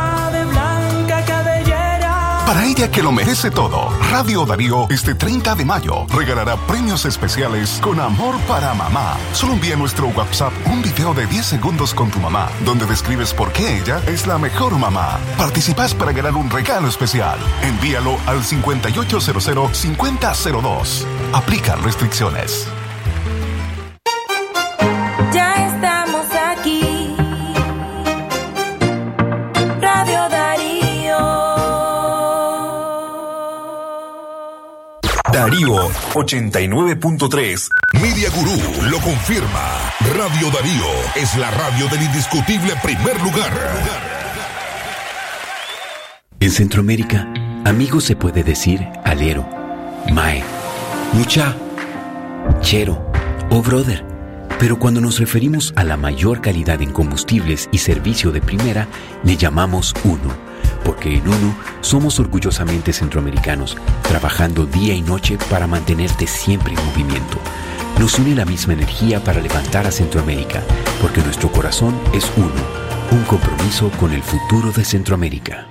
Para 2.46 2.66
ella 2.66 2.92
que 2.92 3.02
lo 3.02 3.12
merece 3.12 3.50
todo, 3.50 3.90
Radio 4.12 4.46
Darío 4.46 4.88
este 4.92 5.16
30 5.16 5.56
de 5.56 5.66
mayo 5.66 6.06
regalará 6.16 6.56
premios 6.68 7.06
especiales 7.06 7.80
con 7.82 8.00
amor 8.00 8.38
para 8.42 8.76
mamá. 8.76 9.18
Solo 9.34 9.54
envía 9.54 9.74
a 9.74 9.78
nuestro 9.78 10.10
WhatsApp 10.10 10.54
un 10.68 10.84
video 10.84 11.16
de 11.16 11.26
10 11.26 11.44
segundos 11.44 11.96
con 11.96 12.12
tu 12.12 12.20
mamá, 12.20 12.50
donde 12.64 12.86
describes 12.86 13.34
por 13.34 13.52
qué 13.52 13.80
ella 13.80 14.00
es 14.06 14.28
la 14.28 14.38
mejor 14.38 14.78
mamá. 14.78 15.18
Participas 15.40 15.96
para 15.96 16.12
ganar 16.12 16.36
un 16.36 16.52
regalo 16.52 16.88
especial. 16.88 17.40
Envíalo 17.64 18.16
al 18.28 18.44
5800-5002. 18.44 21.04
Aplican 21.34 21.82
restricciones. 21.82 22.68
Darío 35.36 35.90
89.3. 36.14 37.68
Media 38.02 38.30
Gurú 38.30 38.90
lo 38.90 39.00
confirma. 39.02 39.92
Radio 40.18 40.50
Darío 40.50 40.86
es 41.14 41.36
la 41.38 41.52
radio 41.52 41.90
del 41.90 42.04
indiscutible 42.04 42.74
primer 42.82 43.22
lugar. 43.22 43.52
En 46.40 46.52
Centroamérica, 46.52 47.28
amigo 47.66 48.00
se 48.00 48.16
puede 48.16 48.46
decir 48.46 48.88
alero, 49.04 49.46
mae, 50.14 50.42
mucha, 51.12 51.54
chero 52.62 53.12
o 53.50 53.62
brother. 53.62 54.06
Pero 54.58 54.80
cuando 54.80 55.02
nos 55.02 55.20
referimos 55.20 55.74
a 55.76 55.84
la 55.84 55.98
mayor 55.98 56.40
calidad 56.40 56.82
en 56.82 56.94
combustibles 56.94 57.68
y 57.74 57.80
servicio 57.80 58.32
de 58.32 58.40
primera, 58.40 58.88
le 59.26 59.36
llamamos 59.36 59.94
uno, 60.06 60.34
porque 60.86 61.18
en 61.18 61.28
uno 61.28 61.56
somos 61.82 62.20
orgullosamente 62.20 62.94
centroamericanos, 62.94 63.76
trabajando 64.04 64.66
día 64.66 64.94
y 64.94 65.02
noche 65.02 65.38
para 65.50 65.68
mantenerte 65.68 66.28
siempre 66.28 66.76
en 66.76 66.86
movimiento. 66.86 67.40
Nos 68.00 68.18
une 68.20 68.36
la 68.36 68.46
misma 68.46 68.74
energía 68.74 69.22
para 69.22 69.42
levantar 69.42 69.88
a 69.88 69.92
Centroamérica, 69.92 70.62
porque 71.02 71.22
nuestro 71.22 71.52
corazón 71.52 72.00
es 72.14 72.32
uno, 72.38 72.52
un 73.12 73.24
compromiso 73.24 73.90
con 74.00 74.14
el 74.14 74.22
futuro 74.22 74.72
de 74.72 74.86
Centroamérica. 74.86 75.68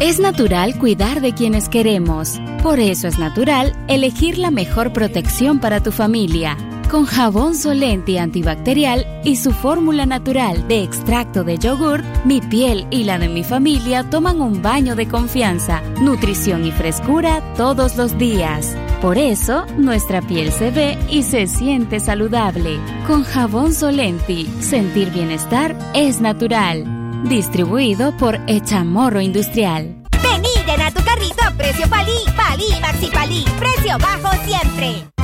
Es 0.00 0.20
natural 0.20 0.78
cuidar 0.78 1.20
de 1.20 1.34
quienes 1.34 1.68
queremos. 1.68 2.40
Por 2.62 2.78
eso 2.78 3.08
es 3.08 3.18
natural 3.18 3.74
elegir 3.88 4.38
la 4.38 4.52
mejor 4.52 4.92
protección 4.92 5.58
para 5.58 5.82
tu 5.82 5.90
familia. 5.90 6.56
Con 6.90 7.04
jabón 7.04 7.54
Solenti 7.54 8.16
antibacterial 8.16 9.06
y 9.22 9.36
su 9.36 9.52
fórmula 9.52 10.06
natural 10.06 10.66
de 10.68 10.82
extracto 10.82 11.44
de 11.44 11.58
yogur, 11.58 12.02
mi 12.24 12.40
piel 12.40 12.86
y 12.90 13.04
la 13.04 13.18
de 13.18 13.28
mi 13.28 13.44
familia 13.44 14.08
toman 14.08 14.40
un 14.40 14.62
baño 14.62 14.96
de 14.96 15.06
confianza, 15.06 15.82
nutrición 16.00 16.64
y 16.64 16.72
frescura 16.72 17.42
todos 17.58 17.96
los 17.96 18.16
días. 18.16 18.74
Por 19.02 19.18
eso, 19.18 19.66
nuestra 19.76 20.22
piel 20.22 20.50
se 20.50 20.70
ve 20.70 20.98
y 21.10 21.24
se 21.24 21.46
siente 21.46 22.00
saludable. 22.00 22.78
Con 23.06 23.22
jabón 23.22 23.74
Solenti, 23.74 24.48
sentir 24.60 25.10
bienestar 25.10 25.76
es 25.92 26.22
natural. 26.22 26.84
Distribuido 27.28 28.16
por 28.16 28.40
Echamorro 28.46 29.20
Industrial. 29.20 29.94
Vení, 30.22 30.48
llena 30.66 30.90
tu 30.90 31.04
carrito 31.04 31.44
a 31.46 31.50
precio 31.50 31.86
palí, 31.90 32.16
palí, 32.34 32.80
maxi 32.80 33.08
palí, 33.08 33.44
precio 33.58 33.98
bajo 33.98 34.30
siempre. 34.46 35.17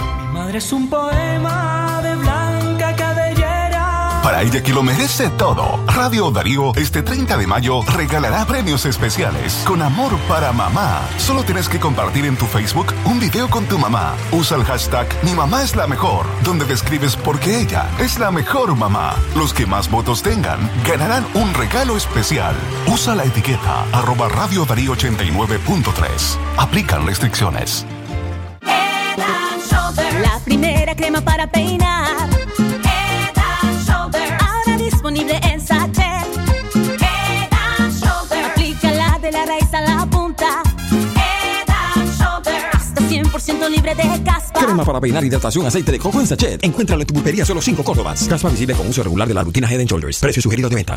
Madre 0.54 0.66
es 0.66 0.72
un 0.72 0.88
poema 0.88 2.00
de 2.00 2.14
blanca 2.14 2.94
cabellera. 2.94 4.20
Para 4.22 4.42
ella 4.42 4.62
que 4.62 4.72
lo 4.72 4.84
merece 4.84 5.28
todo, 5.30 5.80
Radio 5.88 6.30
Darío 6.30 6.72
este 6.76 7.02
30 7.02 7.36
de 7.38 7.48
mayo 7.48 7.82
regalará 7.82 8.44
premios 8.46 8.86
especiales 8.86 9.64
con 9.66 9.82
amor 9.82 10.16
para 10.28 10.52
mamá. 10.52 11.00
Solo 11.18 11.42
tienes 11.42 11.68
que 11.68 11.80
compartir 11.80 12.24
en 12.24 12.36
tu 12.36 12.46
Facebook 12.46 12.94
un 13.04 13.18
video 13.18 13.50
con 13.50 13.66
tu 13.66 13.80
mamá. 13.80 14.14
Usa 14.30 14.56
el 14.56 14.62
hashtag 14.62 15.08
Mi 15.24 15.32
mamá 15.32 15.64
es 15.64 15.74
la 15.74 15.88
mejor, 15.88 16.24
donde 16.44 16.66
describes 16.66 17.16
por 17.16 17.40
qué 17.40 17.58
ella 17.62 17.88
es 17.98 18.20
la 18.20 18.30
mejor 18.30 18.76
mamá. 18.76 19.16
Los 19.34 19.52
que 19.52 19.66
más 19.66 19.90
votos 19.90 20.22
tengan 20.22 20.70
ganarán 20.86 21.26
un 21.34 21.52
regalo 21.52 21.96
especial. 21.96 22.54
Usa 22.86 23.16
la 23.16 23.24
etiqueta 23.24 23.86
arroba 23.92 24.28
Radio 24.28 24.64
Darío 24.64 24.94
89.3. 24.94 26.38
Aplican 26.58 27.04
restricciones. 27.04 27.84
Primera 30.64 30.94
crema 30.94 31.20
para 31.20 31.46
peinar. 31.46 32.28
Head 32.58 33.36
and 33.62 33.86
Shoulders. 33.86 34.32
Ahora 34.40 34.76
disponible 34.78 35.38
en 35.42 35.60
sachet. 35.60 36.26
Head 37.00 37.50
and 37.52 37.92
Shoulders. 37.92 38.46
Aplícala 38.50 39.18
de 39.20 39.32
la 39.32 39.44
raíz 39.44 39.74
a 39.74 39.80
la 39.82 40.06
punta. 40.06 40.62
Head 41.16 41.68
and 41.96 42.10
Shoulders. 42.18 42.64
Hasta 42.72 43.02
100% 43.02 43.68
libre 43.68 43.94
de 43.94 44.22
caspa. 44.22 44.60
Crema 44.60 44.84
para 44.84 45.00
peinar, 45.00 45.24
hidratación, 45.24 45.66
aceite 45.66 45.92
de 45.92 45.98
coco 45.98 46.20
en 46.20 46.26
sachet. 46.26 46.64
Encuéntralo 46.64 47.02
en 47.02 47.06
tu 47.06 47.14
pulpería 47.14 47.44
solo 47.44 47.60
5 47.60 47.84
Córdobas. 47.84 48.26
Caspa 48.26 48.48
visible 48.48 48.74
con 48.74 48.88
uso 48.88 49.02
regular 49.02 49.28
de 49.28 49.34
la 49.34 49.42
rutina 49.42 49.70
Head 49.70 49.80
and 49.80 49.90
Shoulders. 49.90 50.18
Precio 50.20 50.40
sugerido 50.40 50.68
de 50.68 50.76
venta. 50.76 50.96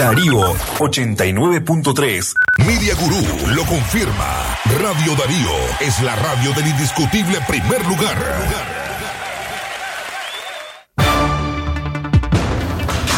Darío 0.00 0.54
89.3. 0.78 2.32
Media 2.66 2.94
Gurú 2.94 3.54
lo 3.54 3.66
confirma. 3.66 4.56
Radio 4.80 5.14
Darío 5.14 5.50
es 5.78 6.02
la 6.02 6.16
radio 6.16 6.54
del 6.54 6.68
indiscutible 6.68 7.38
primer 7.46 7.86
lugar. 7.86 8.16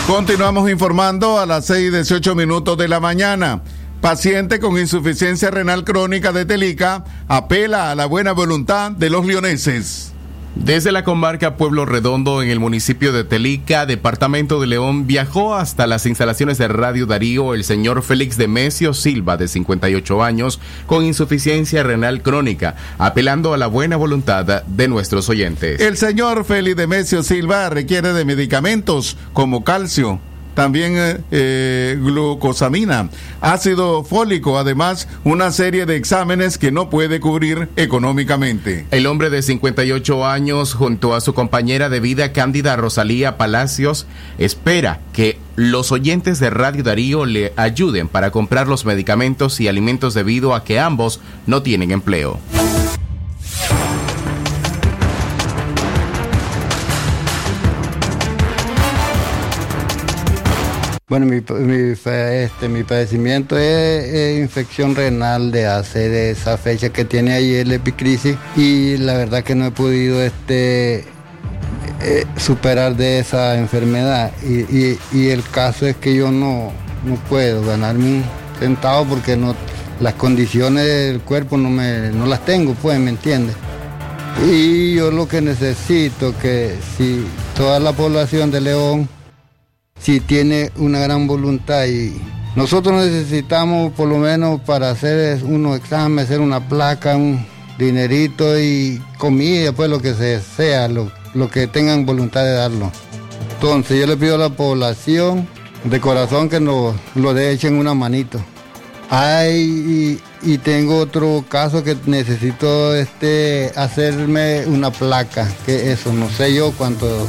Continuamos 0.08 0.68
informando 0.68 1.38
a 1.38 1.46
las 1.46 1.66
6 1.66 1.86
y 1.86 1.90
18 1.90 2.34
minutos 2.34 2.76
de 2.76 2.88
la 2.88 2.98
mañana. 2.98 3.62
Paciente 4.00 4.58
con 4.58 4.76
insuficiencia 4.76 5.52
renal 5.52 5.84
crónica 5.84 6.32
de 6.32 6.46
Telica 6.46 7.04
apela 7.28 7.92
a 7.92 7.94
la 7.94 8.06
buena 8.06 8.32
voluntad 8.32 8.90
de 8.90 9.08
los 9.08 9.24
leoneses. 9.24 10.11
Desde 10.54 10.92
la 10.92 11.02
comarca 11.02 11.56
Pueblo 11.56 11.86
Redondo, 11.86 12.42
en 12.42 12.50
el 12.50 12.60
municipio 12.60 13.12
de 13.14 13.24
Telica, 13.24 13.86
departamento 13.86 14.60
de 14.60 14.66
León, 14.66 15.06
viajó 15.06 15.54
hasta 15.54 15.86
las 15.86 16.04
instalaciones 16.04 16.58
de 16.58 16.68
Radio 16.68 17.06
Darío 17.06 17.54
el 17.54 17.64
señor 17.64 18.02
Félix 18.02 18.36
Demesio 18.36 18.92
Silva, 18.92 19.38
de 19.38 19.48
58 19.48 20.22
años, 20.22 20.60
con 20.86 21.04
insuficiencia 21.06 21.82
renal 21.82 22.20
crónica, 22.20 22.76
apelando 22.98 23.54
a 23.54 23.56
la 23.56 23.66
buena 23.66 23.96
voluntad 23.96 24.62
de 24.62 24.88
nuestros 24.88 25.30
oyentes. 25.30 25.80
El 25.80 25.96
señor 25.96 26.44
Félix 26.44 26.76
Demesio 26.76 27.22
Silva 27.22 27.70
requiere 27.70 28.12
de 28.12 28.26
medicamentos 28.26 29.16
como 29.32 29.64
calcio, 29.64 30.20
también 30.54 30.94
eh, 30.96 31.20
eh, 31.30 31.98
glucosamina, 32.00 33.08
ácido 33.40 34.04
fólico, 34.04 34.58
además 34.58 35.08
una 35.24 35.50
serie 35.50 35.86
de 35.86 35.96
exámenes 35.96 36.58
que 36.58 36.72
no 36.72 36.90
puede 36.90 37.20
cubrir 37.20 37.68
económicamente. 37.76 38.86
El 38.90 39.06
hombre 39.06 39.30
de 39.30 39.42
58 39.42 40.26
años, 40.26 40.74
junto 40.74 41.14
a 41.14 41.20
su 41.20 41.34
compañera 41.34 41.88
de 41.88 42.00
vida 42.00 42.32
Cándida 42.32 42.76
Rosalía 42.76 43.36
Palacios, 43.36 44.06
espera 44.38 45.00
que 45.12 45.38
los 45.56 45.92
oyentes 45.92 46.38
de 46.40 46.50
Radio 46.50 46.82
Darío 46.82 47.26
le 47.26 47.52
ayuden 47.56 48.08
para 48.08 48.30
comprar 48.30 48.68
los 48.68 48.84
medicamentos 48.84 49.60
y 49.60 49.68
alimentos 49.68 50.14
debido 50.14 50.54
a 50.54 50.64
que 50.64 50.78
ambos 50.78 51.20
no 51.46 51.62
tienen 51.62 51.90
empleo. 51.90 52.40
Bueno, 61.12 61.26
mi, 61.26 61.42
mi, 61.42 61.92
este, 61.92 62.68
mi 62.70 62.84
padecimiento 62.84 63.58
es, 63.58 64.38
infección 64.38 64.94
renal 64.94 65.52
de 65.52 65.66
hace 65.66 66.08
de 66.08 66.30
esa 66.30 66.56
fecha 66.56 66.88
que 66.88 67.04
tiene 67.04 67.34
ahí 67.34 67.52
el 67.52 67.70
epicrisis 67.70 68.34
y 68.56 68.96
la 68.96 69.12
verdad 69.12 69.44
que 69.44 69.54
no 69.54 69.66
he 69.66 69.70
podido 69.72 70.22
este, 70.22 71.04
eh, 72.00 72.24
superar 72.38 72.96
de 72.96 73.18
esa 73.18 73.58
enfermedad 73.58 74.32
y, 74.42 74.60
y, 74.74 74.98
y, 75.12 75.28
el 75.28 75.42
caso 75.42 75.86
es 75.86 75.96
que 75.96 76.16
yo 76.16 76.30
no, 76.30 76.72
no 77.04 77.16
puedo 77.28 77.62
ganarme 77.62 78.04
un 78.06 78.24
centavo 78.58 79.04
porque 79.04 79.36
no, 79.36 79.54
las 80.00 80.14
condiciones 80.14 80.86
del 80.86 81.20
cuerpo 81.20 81.58
no, 81.58 81.68
me, 81.68 82.08
no 82.08 82.24
las 82.24 82.42
tengo, 82.46 82.72
pues, 82.72 82.98
¿me 82.98 83.10
entiendes? 83.10 83.54
Y 84.50 84.94
yo 84.94 85.10
lo 85.10 85.28
que 85.28 85.42
necesito 85.42 86.34
que 86.38 86.74
si 86.96 87.26
toda 87.54 87.80
la 87.80 87.92
población 87.92 88.50
de 88.50 88.62
León 88.62 89.10
si 90.02 90.20
tiene 90.20 90.72
una 90.76 90.98
gran 90.98 91.26
voluntad 91.26 91.86
y 91.86 92.12
nosotros 92.56 93.04
necesitamos 93.04 93.92
por 93.92 94.08
lo 94.08 94.18
menos 94.18 94.60
para 94.62 94.90
hacer 94.90 95.42
unos 95.44 95.78
exámenes, 95.78 96.24
hacer 96.24 96.40
una 96.40 96.68
placa, 96.68 97.16
un 97.16 97.46
dinerito 97.78 98.58
y 98.58 99.00
comida, 99.16 99.72
pues 99.72 99.88
lo 99.88 100.00
que 100.00 100.14
sea, 100.14 100.88
lo, 100.88 101.10
lo 101.34 101.48
que 101.48 101.66
tengan 101.66 102.04
voluntad 102.04 102.42
de 102.42 102.52
darlo. 102.52 102.90
Entonces 103.54 104.00
yo 104.00 104.06
le 104.06 104.16
pido 104.16 104.34
a 104.34 104.38
la 104.38 104.50
población 104.50 105.46
de 105.84 106.00
corazón 106.00 106.48
que 106.48 106.60
nos 106.60 106.94
lo 107.14 107.38
echen 107.38 107.78
una 107.78 107.94
manito. 107.94 108.40
Ay, 109.08 110.20
y, 110.42 110.52
y, 110.52 110.58
tengo 110.58 110.98
otro 110.98 111.44
caso 111.46 111.84
que 111.84 111.96
necesito 112.06 112.94
este 112.94 113.70
hacerme 113.76 114.64
una 114.66 114.90
placa, 114.90 115.46
que 115.66 115.92
eso, 115.92 116.14
no 116.14 116.30
sé 116.30 116.54
yo 116.54 116.72
cuánto 116.72 117.28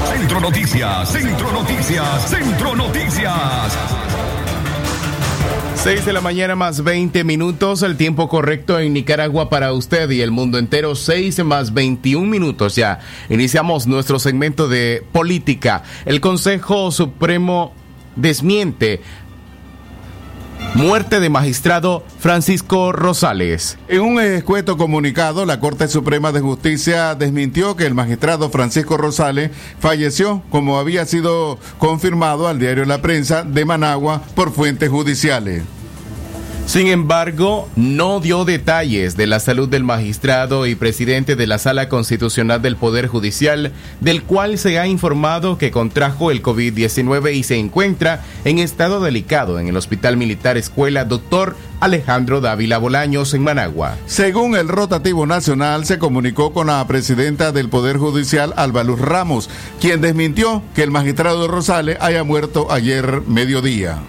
Centro 0.08 0.40
Noticias, 0.40 1.10
Centro 1.10 1.50
Noticias, 1.50 2.30
Centro 2.30 2.76
Noticias. 2.76 3.76
6 5.78 6.04
de 6.04 6.12
la 6.12 6.20
mañana 6.20 6.56
más 6.56 6.82
20 6.82 7.22
minutos, 7.22 7.82
el 7.82 7.96
tiempo 7.96 8.28
correcto 8.28 8.80
en 8.80 8.92
Nicaragua 8.92 9.48
para 9.48 9.72
usted 9.72 10.10
y 10.10 10.20
el 10.22 10.32
mundo 10.32 10.58
entero, 10.58 10.96
6 10.96 11.44
más 11.44 11.72
21 11.72 12.26
minutos 12.26 12.74
ya. 12.74 12.98
Iniciamos 13.30 13.86
nuestro 13.86 14.18
segmento 14.18 14.68
de 14.68 15.04
política. 15.12 15.84
El 16.04 16.20
Consejo 16.20 16.90
Supremo 16.90 17.72
desmiente 18.16 19.00
Muerte 20.74 21.18
de 21.18 21.28
magistrado 21.28 22.04
Francisco 22.20 22.92
Rosales. 22.92 23.78
En 23.88 24.02
un 24.02 24.20
escueto 24.20 24.76
comunicado, 24.76 25.44
la 25.44 25.58
Corte 25.58 25.88
Suprema 25.88 26.30
de 26.30 26.40
Justicia 26.40 27.14
desmintió 27.14 27.74
que 27.74 27.86
el 27.86 27.94
magistrado 27.94 28.50
Francisco 28.50 28.96
Rosales 28.96 29.50
falleció, 29.80 30.42
como 30.50 30.78
había 30.78 31.04
sido 31.06 31.58
confirmado 31.78 32.46
al 32.46 32.58
diario 32.58 32.84
La 32.84 33.02
Prensa 33.02 33.42
de 33.42 33.64
Managua 33.64 34.22
por 34.34 34.52
fuentes 34.52 34.88
judiciales. 34.88 35.62
Sin 36.68 36.88
embargo, 36.88 37.66
no 37.76 38.20
dio 38.20 38.44
detalles 38.44 39.16
de 39.16 39.26
la 39.26 39.40
salud 39.40 39.70
del 39.70 39.84
magistrado 39.84 40.66
y 40.66 40.74
presidente 40.74 41.34
de 41.34 41.46
la 41.46 41.56
Sala 41.56 41.88
Constitucional 41.88 42.60
del 42.60 42.76
Poder 42.76 43.06
Judicial, 43.06 43.72
del 44.02 44.22
cual 44.22 44.58
se 44.58 44.78
ha 44.78 44.86
informado 44.86 45.56
que 45.56 45.70
contrajo 45.70 46.30
el 46.30 46.42
COVID-19 46.42 47.34
y 47.34 47.42
se 47.42 47.56
encuentra 47.56 48.22
en 48.44 48.58
estado 48.58 49.00
delicado 49.00 49.58
en 49.58 49.68
el 49.68 49.78
Hospital 49.78 50.18
Militar 50.18 50.58
Escuela 50.58 51.06
Doctor 51.06 51.56
Alejandro 51.80 52.42
Dávila 52.42 52.76
Bolaños 52.76 53.32
en 53.32 53.44
Managua. 53.44 53.96
Según 54.04 54.54
el 54.54 54.68
rotativo 54.68 55.24
nacional, 55.24 55.86
se 55.86 55.98
comunicó 55.98 56.52
con 56.52 56.66
la 56.66 56.86
presidenta 56.86 57.50
del 57.50 57.70
Poder 57.70 57.96
Judicial, 57.96 58.52
Albaluz 58.58 59.00
Ramos, 59.00 59.48
quien 59.80 60.02
desmintió 60.02 60.62
que 60.74 60.82
el 60.82 60.90
magistrado 60.90 61.48
Rosales 61.48 61.96
haya 62.02 62.24
muerto 62.24 62.70
ayer 62.70 63.22
mediodía. 63.26 64.02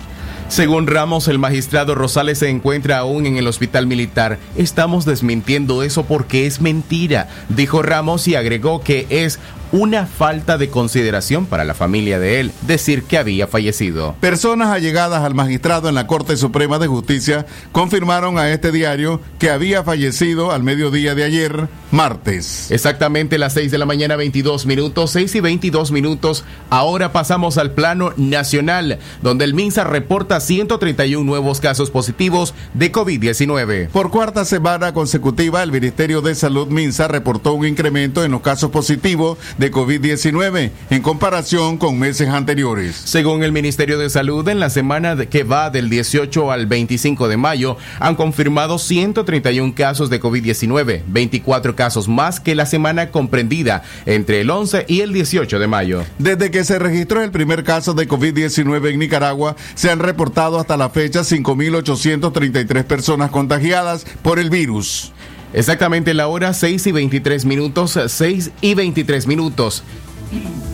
Según 0.49 0.87
Ramos, 0.87 1.27
el 1.27 1.37
magistrado 1.37 1.93
Rosales 1.93 2.39
se 2.39 2.49
encuentra 2.49 2.97
aún 2.97 3.27
en 3.27 3.37
el 3.37 3.45
hospital 3.45 3.85
militar. 3.85 4.39
Estamos 4.57 5.05
desmintiendo 5.05 5.83
eso 5.83 6.05
porque 6.05 6.47
es 6.47 6.59
mentira, 6.59 7.29
dijo 7.49 7.83
Ramos 7.83 8.27
y 8.27 8.33
agregó 8.33 8.81
que 8.81 9.05
es 9.11 9.39
una 9.71 10.05
falta 10.05 10.57
de 10.57 10.69
consideración 10.69 11.45
para 11.45 11.63
la 11.63 11.73
familia 11.73 12.19
de 12.19 12.39
él 12.39 12.51
decir 12.61 13.03
que 13.03 13.17
había 13.17 13.47
fallecido. 13.47 14.15
Personas 14.19 14.69
allegadas 14.69 15.23
al 15.23 15.35
magistrado 15.35 15.89
en 15.89 15.95
la 15.95 16.07
Corte 16.07 16.37
Suprema 16.37 16.79
de 16.79 16.87
Justicia 16.87 17.45
confirmaron 17.71 18.37
a 18.37 18.51
este 18.51 18.71
diario 18.71 19.21
que 19.37 19.49
había 19.49 19.83
fallecido 19.83 20.51
al 20.51 20.63
mediodía 20.63 21.15
de 21.15 21.23
ayer, 21.23 21.67
martes. 21.91 22.71
Exactamente 22.71 23.37
las 23.37 23.53
6 23.53 23.71
de 23.71 23.77
la 23.77 23.85
mañana, 23.85 24.15
22 24.15 24.65
minutos, 24.65 25.11
6 25.11 25.35
y 25.35 25.39
22 25.39 25.91
minutos. 25.91 26.43
Ahora 26.69 27.11
pasamos 27.11 27.57
al 27.57 27.71
plano 27.71 28.13
nacional, 28.17 28.99
donde 29.21 29.45
el 29.45 29.53
MINSA 29.53 29.83
reporta 29.83 30.39
131 30.39 31.23
nuevos 31.23 31.59
casos 31.59 31.89
positivos 31.89 32.53
de 32.73 32.91
COVID-19. 32.91 33.89
Por 33.89 34.11
cuarta 34.11 34.45
semana 34.45 34.93
consecutiva, 34.93 35.63
el 35.63 35.71
Ministerio 35.71 36.21
de 36.21 36.35
Salud 36.35 36.67
MINSA 36.67 37.07
reportó 37.07 37.53
un 37.53 37.65
incremento 37.65 38.23
en 38.23 38.31
los 38.31 38.41
casos 38.41 38.71
positivos 38.71 39.37
de 39.59 39.71
COVID-19 39.71 40.71
en 40.89 41.01
comparación 41.01 41.77
con 41.77 41.99
meses 41.99 42.29
anteriores. 42.29 42.95
Según 42.95 43.43
el 43.43 43.51
Ministerio 43.51 43.99
de 43.99 44.09
Salud, 44.09 44.47
en 44.47 44.59
la 44.59 44.69
semana 44.69 45.17
que 45.25 45.43
va 45.43 45.69
del 45.69 45.89
18 45.89 46.51
al 46.51 46.65
25 46.65 47.27
de 47.27 47.37
mayo, 47.37 47.77
han 47.99 48.15
confirmado 48.15 48.79
131 48.79 49.75
casos 49.75 50.09
de 50.09 50.21
COVID-19, 50.21 51.03
24 51.05 51.75
casos 51.75 52.07
más 52.07 52.39
que 52.39 52.55
la 52.55 52.65
semana 52.65 53.11
comprendida 53.11 53.83
entre 54.05 54.41
el 54.41 54.49
11 54.49 54.85
y 54.87 55.01
el 55.01 55.11
18 55.11 55.59
de 55.59 55.67
mayo. 55.67 56.03
Desde 56.17 56.51
que 56.51 56.63
se 56.63 56.79
registró 56.79 57.21
el 57.21 57.31
primer 57.31 57.65
caso 57.65 57.93
de 57.93 58.07
COVID-19 58.07 58.93
en 58.93 58.99
Nicaragua, 58.99 59.57
se 59.75 59.91
han 59.91 59.99
reportado 59.99 60.57
hasta 60.59 60.77
la 60.77 60.89
fecha 60.89 61.21
5.833 61.21 62.85
personas 62.85 63.29
contagiadas 63.29 64.05
por 64.23 64.39
el 64.39 64.49
virus. 64.49 65.11
Exactamente 65.53 66.13
la 66.13 66.27
hora 66.27 66.53
6 66.53 66.87
y 66.87 66.91
23 66.91 67.45
minutos, 67.45 67.99
6 68.07 68.51
y 68.61 68.73
23 68.75 69.27
minutos. 69.27 69.83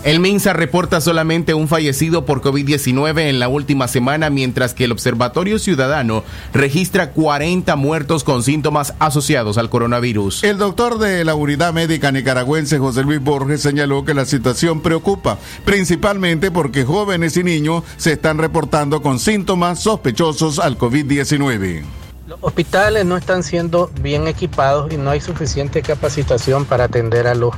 El 0.04 0.20
MINSA 0.20 0.54
reporta 0.54 1.02
solamente 1.02 1.54
un 1.54 1.68
fallecido 1.68 2.26
por 2.26 2.42
COVID-19 2.42 3.22
en 3.22 3.40
la 3.40 3.48
última 3.48 3.88
semana, 3.88 4.30
mientras 4.30 4.74
que 4.74 4.84
el 4.84 4.92
Observatorio 4.92 5.58
Ciudadano 5.58 6.24
registra 6.54 7.12
40 7.12 7.76
muertos 7.76 8.24
con 8.24 8.44
síntomas 8.44 8.94
asociados 9.00 9.58
al 9.58 9.70
coronavirus. 9.70 10.44
El 10.44 10.58
doctor 10.58 11.00
de 11.00 11.26
la 11.26 11.34
Unidad 11.34 11.74
Médica 11.74 12.12
Nicaragüense, 12.12 12.78
José 12.78 13.04
Luis 13.04 13.22
Borges, 13.22 13.62
señaló 13.62 14.06
que 14.06 14.14
la 14.14 14.26
situación 14.26 14.82
preocupa, 14.82 15.40
principalmente 15.64 16.52
porque 16.52 16.84
jóvenes 16.84 17.36
y 17.38 17.44
niños 17.44 17.84
se 17.98 18.12
están 18.12 18.38
reportando 18.38 19.02
con 19.02 19.18
síntomas 19.18 19.80
sospechosos 19.80 20.60
al 20.60 20.78
COVID-19. 20.78 22.05
Los 22.28 22.40
hospitales 22.42 23.06
no 23.06 23.18
están 23.18 23.44
siendo 23.44 23.92
bien 24.02 24.28
equipados 24.28 24.92
y 24.92 24.98
no 24.98 25.12
hay 25.12 25.22
suficiente 25.22 25.84
capacitación 25.84 26.66
para 26.66 26.86
atender 26.86 27.28
a 27.28 27.36
los, 27.36 27.54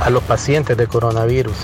a 0.00 0.08
los 0.08 0.22
pacientes 0.22 0.76
de 0.76 0.86
coronavirus. 0.86 1.56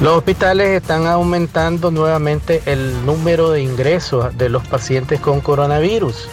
Los 0.00 0.16
hospitales 0.16 0.70
están 0.70 1.06
aumentando 1.06 1.92
nuevamente 1.92 2.62
el 2.66 3.06
número 3.06 3.52
de 3.52 3.62
ingresos 3.62 4.36
de 4.36 4.48
los 4.48 4.66
pacientes 4.66 5.20
con 5.20 5.40
coronavirus. 5.40 6.26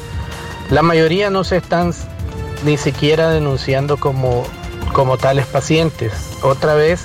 La 0.72 0.82
mayoría 0.82 1.30
no 1.30 1.44
se 1.44 1.58
están 1.58 1.94
ni 2.66 2.78
siquiera 2.78 3.30
denunciando 3.30 3.98
como, 3.98 4.46
como 4.94 5.20
tales 5.20 5.46
pacientes. 5.46 6.12
Otra 6.42 6.74
vez 6.74 7.04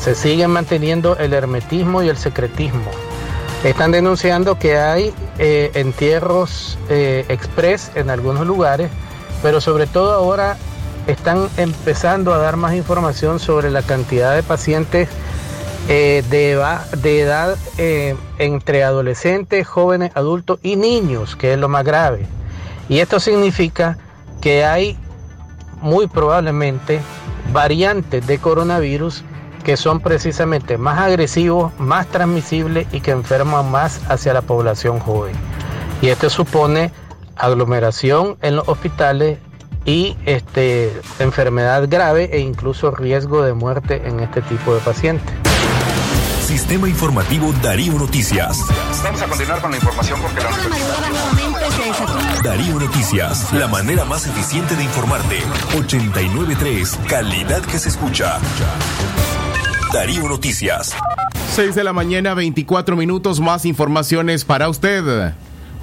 se 0.00 0.14
sigue 0.14 0.46
manteniendo 0.46 1.16
el 1.16 1.32
hermetismo 1.32 2.04
y 2.04 2.08
el 2.08 2.16
secretismo. 2.16 2.92
Están 3.64 3.90
denunciando 3.90 4.56
que 4.56 4.78
hay 4.78 5.12
eh, 5.38 5.72
entierros 5.74 6.78
eh, 6.88 7.24
express 7.28 7.90
en 7.96 8.08
algunos 8.08 8.46
lugares, 8.46 8.88
pero 9.42 9.60
sobre 9.60 9.88
todo 9.88 10.12
ahora 10.12 10.56
están 11.08 11.48
empezando 11.56 12.32
a 12.32 12.38
dar 12.38 12.56
más 12.56 12.74
información 12.74 13.40
sobre 13.40 13.72
la 13.72 13.82
cantidad 13.82 14.36
de 14.36 14.44
pacientes 14.44 15.08
eh, 15.88 16.22
de, 16.30 16.64
de, 16.98 17.20
edad 17.20 17.56
entre 18.38 18.84
adolescentes, 18.84 19.66
jóvenes, 19.66 20.12
adultos 20.14 20.60
y 20.62 20.76
niños, 20.76 21.34
que 21.34 21.54
es 21.54 21.58
lo 21.58 21.68
más 21.68 21.84
grave. 21.84 22.26
Y 22.88 23.00
esto 23.00 23.18
significa 23.18 23.98
que 24.40 24.64
hay 24.64 24.96
muy 25.82 26.06
probablemente 26.06 27.00
variantes 27.52 28.24
de 28.24 28.38
coronavirus 28.38 29.24
que 29.68 29.76
son 29.76 30.00
precisamente 30.00 30.78
más 30.78 30.98
agresivos, 30.98 31.78
más 31.78 32.06
transmisibles 32.06 32.86
y 32.90 33.02
que 33.02 33.10
enferman 33.10 33.70
más 33.70 34.00
hacia 34.08 34.32
la 34.32 34.40
población 34.40 34.98
joven. 34.98 35.34
Y 36.00 36.08
esto 36.08 36.30
supone 36.30 36.90
aglomeración 37.36 38.38
en 38.40 38.56
los 38.56 38.66
hospitales 38.66 39.40
y 39.84 40.16
este, 40.24 40.98
enfermedad 41.18 41.86
grave 41.86 42.30
e 42.32 42.38
incluso 42.38 42.92
riesgo 42.92 43.42
de 43.42 43.52
muerte 43.52 44.00
en 44.06 44.20
este 44.20 44.40
tipo 44.40 44.74
de 44.74 44.80
pacientes. 44.80 45.34
Sistema 46.46 46.88
Informativo 46.88 47.52
Darío 47.62 47.92
Noticias. 47.92 48.64
Vamos 49.04 49.20
a 49.20 49.26
continuar 49.26 49.60
con 49.60 49.70
la 49.70 49.76
información 49.76 50.18
porque 50.22 50.40
la 50.40 50.48
Darío 52.42 52.80
Noticias, 52.80 53.52
la 53.52 53.68
manera 53.68 54.06
más 54.06 54.26
eficiente 54.26 54.74
de 54.76 54.84
informarte. 54.84 55.42
893, 55.76 57.00
calidad 57.06 57.60
que 57.60 57.78
se 57.78 57.90
escucha. 57.90 58.38
Darío 59.92 60.28
Noticias. 60.28 60.94
6 61.54 61.74
de 61.74 61.82
la 61.82 61.94
mañana, 61.94 62.34
24 62.34 62.94
minutos 62.94 63.40
más 63.40 63.64
informaciones 63.64 64.44
para 64.44 64.68
usted. 64.68 65.32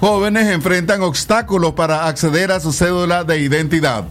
Jóvenes 0.00 0.46
enfrentan 0.48 1.02
obstáculos 1.02 1.72
para 1.72 2.06
acceder 2.06 2.52
a 2.52 2.60
su 2.60 2.72
cédula 2.72 3.24
de 3.24 3.40
identidad. 3.40 4.04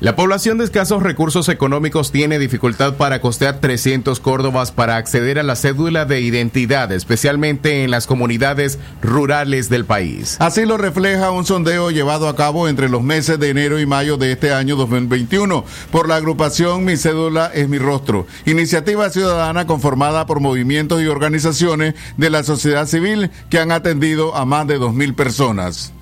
La 0.00 0.16
población 0.16 0.56
de 0.56 0.64
escasos 0.64 1.02
recursos 1.02 1.50
económicos 1.50 2.10
tiene 2.10 2.38
dificultad 2.38 2.94
para 2.94 3.20
costear 3.20 3.60
300 3.60 4.18
córdobas 4.18 4.72
para 4.72 4.96
acceder 4.96 5.38
a 5.38 5.42
la 5.42 5.56
cédula 5.56 6.06
de 6.06 6.22
identidad, 6.22 6.90
especialmente 6.90 7.84
en 7.84 7.90
las 7.90 8.06
comunidades 8.06 8.78
rurales 9.02 9.68
del 9.68 9.84
país. 9.84 10.38
Así 10.40 10.64
lo 10.64 10.78
refleja 10.78 11.30
un 11.32 11.44
sondeo 11.44 11.90
llevado 11.90 12.30
a 12.30 12.34
cabo 12.34 12.66
entre 12.66 12.88
los 12.88 13.02
meses 13.02 13.38
de 13.38 13.50
enero 13.50 13.78
y 13.78 13.84
mayo 13.84 14.16
de 14.16 14.32
este 14.32 14.54
año 14.54 14.74
2021 14.76 15.66
por 15.90 16.08
la 16.08 16.16
agrupación 16.16 16.86
Mi 16.86 16.96
Cédula 16.96 17.50
es 17.52 17.68
mi 17.68 17.76
rostro, 17.76 18.26
iniciativa 18.46 19.10
ciudadana 19.10 19.66
conformada 19.66 20.24
por 20.24 20.40
movimientos 20.40 21.02
y 21.02 21.08
organizaciones 21.08 21.94
de 22.16 22.30
la 22.30 22.42
sociedad 22.42 22.86
civil 22.86 23.30
que 23.50 23.58
han 23.58 23.70
atendido 23.70 24.34
a 24.34 24.46
más 24.46 24.66
de 24.66 24.80
2.000 24.80 25.14
personas. 25.14 25.92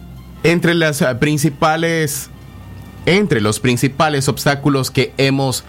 Entre 0.45 0.75
las 0.75 1.03
principales 1.19 2.31
entre 3.09 3.41
los 3.41 3.59
principales 3.59 4.29
obstáculos 4.29 4.91
que 4.91 5.15
hemos 5.17 5.65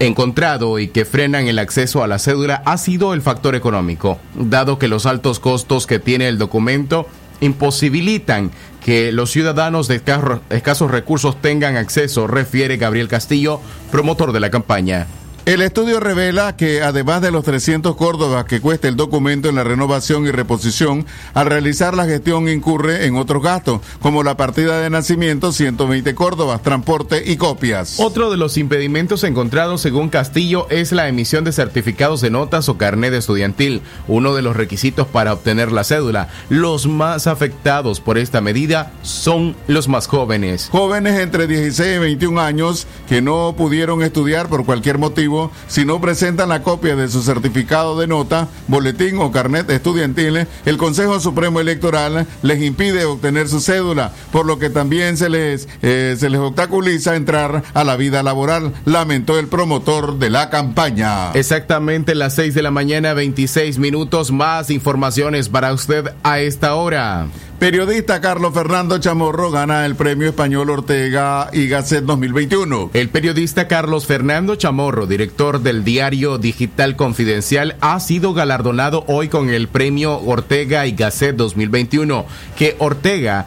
encontrado 0.00 0.80
y 0.80 0.88
que 0.88 1.04
frenan 1.04 1.46
el 1.46 1.60
acceso 1.60 2.02
a 2.02 2.08
la 2.08 2.18
cédula 2.18 2.62
ha 2.64 2.78
sido 2.78 3.14
el 3.14 3.22
factor 3.22 3.54
económico, 3.54 4.18
dado 4.34 4.78
que 4.78 4.88
los 4.88 5.06
altos 5.06 5.38
costos 5.38 5.86
que 5.86 6.00
tiene 6.00 6.26
el 6.26 6.36
documento 6.38 7.06
imposibilitan 7.40 8.50
que 8.84 9.12
los 9.12 9.30
ciudadanos 9.30 9.86
de 9.86 10.02
escasos 10.50 10.90
recursos 10.90 11.40
tengan 11.40 11.76
acceso, 11.76 12.26
refiere 12.26 12.76
Gabriel 12.76 13.08
Castillo, 13.08 13.60
promotor 13.92 14.32
de 14.32 14.40
la 14.40 14.50
campaña. 14.50 15.06
El 15.46 15.60
estudio 15.60 16.00
revela 16.00 16.56
que 16.56 16.80
además 16.80 17.20
de 17.20 17.30
los 17.30 17.44
300 17.44 17.96
córdobas 17.96 18.46
que 18.46 18.62
cuesta 18.62 18.88
el 18.88 18.96
documento 18.96 19.50
en 19.50 19.56
la 19.56 19.62
renovación 19.62 20.24
y 20.24 20.30
reposición, 20.30 21.04
al 21.34 21.48
realizar 21.48 21.94
la 21.94 22.06
gestión 22.06 22.48
incurre 22.48 23.04
en 23.04 23.16
otros 23.16 23.42
gastos, 23.42 23.82
como 24.00 24.22
la 24.22 24.38
partida 24.38 24.80
de 24.80 24.88
nacimiento 24.88 25.52
120 25.52 26.14
córdobas, 26.14 26.62
transporte 26.62 27.30
y 27.30 27.36
copias. 27.36 28.00
Otro 28.00 28.30
de 28.30 28.38
los 28.38 28.56
impedimentos 28.56 29.22
encontrados 29.22 29.82
según 29.82 30.08
Castillo 30.08 30.66
es 30.70 30.92
la 30.92 31.08
emisión 31.08 31.44
de 31.44 31.52
certificados 31.52 32.22
de 32.22 32.30
notas 32.30 32.70
o 32.70 32.78
carnet 32.78 33.12
estudiantil, 33.12 33.82
uno 34.08 34.34
de 34.34 34.40
los 34.40 34.56
requisitos 34.56 35.06
para 35.06 35.34
obtener 35.34 35.72
la 35.72 35.84
cédula. 35.84 36.28
Los 36.48 36.86
más 36.86 37.26
afectados 37.26 38.00
por 38.00 38.16
esta 38.16 38.40
medida 38.40 38.92
son 39.02 39.54
los 39.66 39.88
más 39.88 40.06
jóvenes. 40.06 40.70
Jóvenes 40.72 41.20
entre 41.20 41.46
16 41.46 41.96
y 41.96 41.98
21 41.98 42.40
años 42.40 42.86
que 43.06 43.20
no 43.20 43.54
pudieron 43.58 44.00
estudiar 44.02 44.48
por 44.48 44.64
cualquier 44.64 44.96
motivo 44.96 45.33
si 45.66 45.84
no 45.84 46.00
presentan 46.00 46.48
la 46.48 46.62
copia 46.62 46.96
de 46.96 47.08
su 47.08 47.22
certificado 47.22 47.98
de 47.98 48.06
nota, 48.06 48.48
boletín 48.68 49.18
o 49.18 49.32
carnet 49.32 49.68
estudiantil, 49.70 50.46
el 50.64 50.76
Consejo 50.76 51.20
Supremo 51.20 51.60
Electoral 51.60 52.26
les 52.42 52.62
impide 52.62 53.04
obtener 53.04 53.48
su 53.48 53.60
cédula, 53.60 54.12
por 54.32 54.46
lo 54.46 54.58
que 54.58 54.70
también 54.70 55.16
se 55.16 55.28
les, 55.28 55.68
eh, 55.82 56.16
se 56.18 56.30
les 56.30 56.40
obstaculiza 56.40 57.16
entrar 57.16 57.62
a 57.72 57.84
la 57.84 57.96
vida 57.96 58.22
laboral, 58.22 58.72
lamentó 58.84 59.38
el 59.38 59.48
promotor 59.48 60.18
de 60.18 60.30
la 60.30 60.50
campaña. 60.50 61.32
Exactamente 61.32 62.14
las 62.14 62.34
6 62.34 62.54
de 62.54 62.62
la 62.62 62.70
mañana, 62.70 63.14
26 63.14 63.78
minutos 63.78 64.30
más 64.30 64.70
informaciones 64.70 65.48
para 65.48 65.72
usted 65.72 66.12
a 66.22 66.40
esta 66.40 66.74
hora. 66.74 67.26
Periodista 67.58 68.20
Carlos 68.20 68.52
Fernando 68.52 68.98
Chamorro 68.98 69.50
gana 69.50 69.86
el 69.86 69.94
Premio 69.94 70.28
Español 70.28 70.70
Ortega 70.70 71.48
y 71.52 71.68
Gasset 71.68 72.04
2021. 72.04 72.90
El 72.92 73.08
periodista 73.08 73.68
Carlos 73.68 74.06
Fernando 74.06 74.56
Chamorro, 74.56 75.06
director 75.06 75.60
del 75.60 75.84
diario 75.84 76.36
digital 76.38 76.96
Confidencial, 76.96 77.76
ha 77.80 78.00
sido 78.00 78.34
galardonado 78.34 79.04
hoy 79.06 79.28
con 79.28 79.48
el 79.50 79.68
Premio 79.68 80.20
Ortega 80.20 80.86
y 80.86 80.92
Gasset 80.92 81.36
2021, 81.36 82.26
que 82.56 82.74
Ortega 82.78 83.46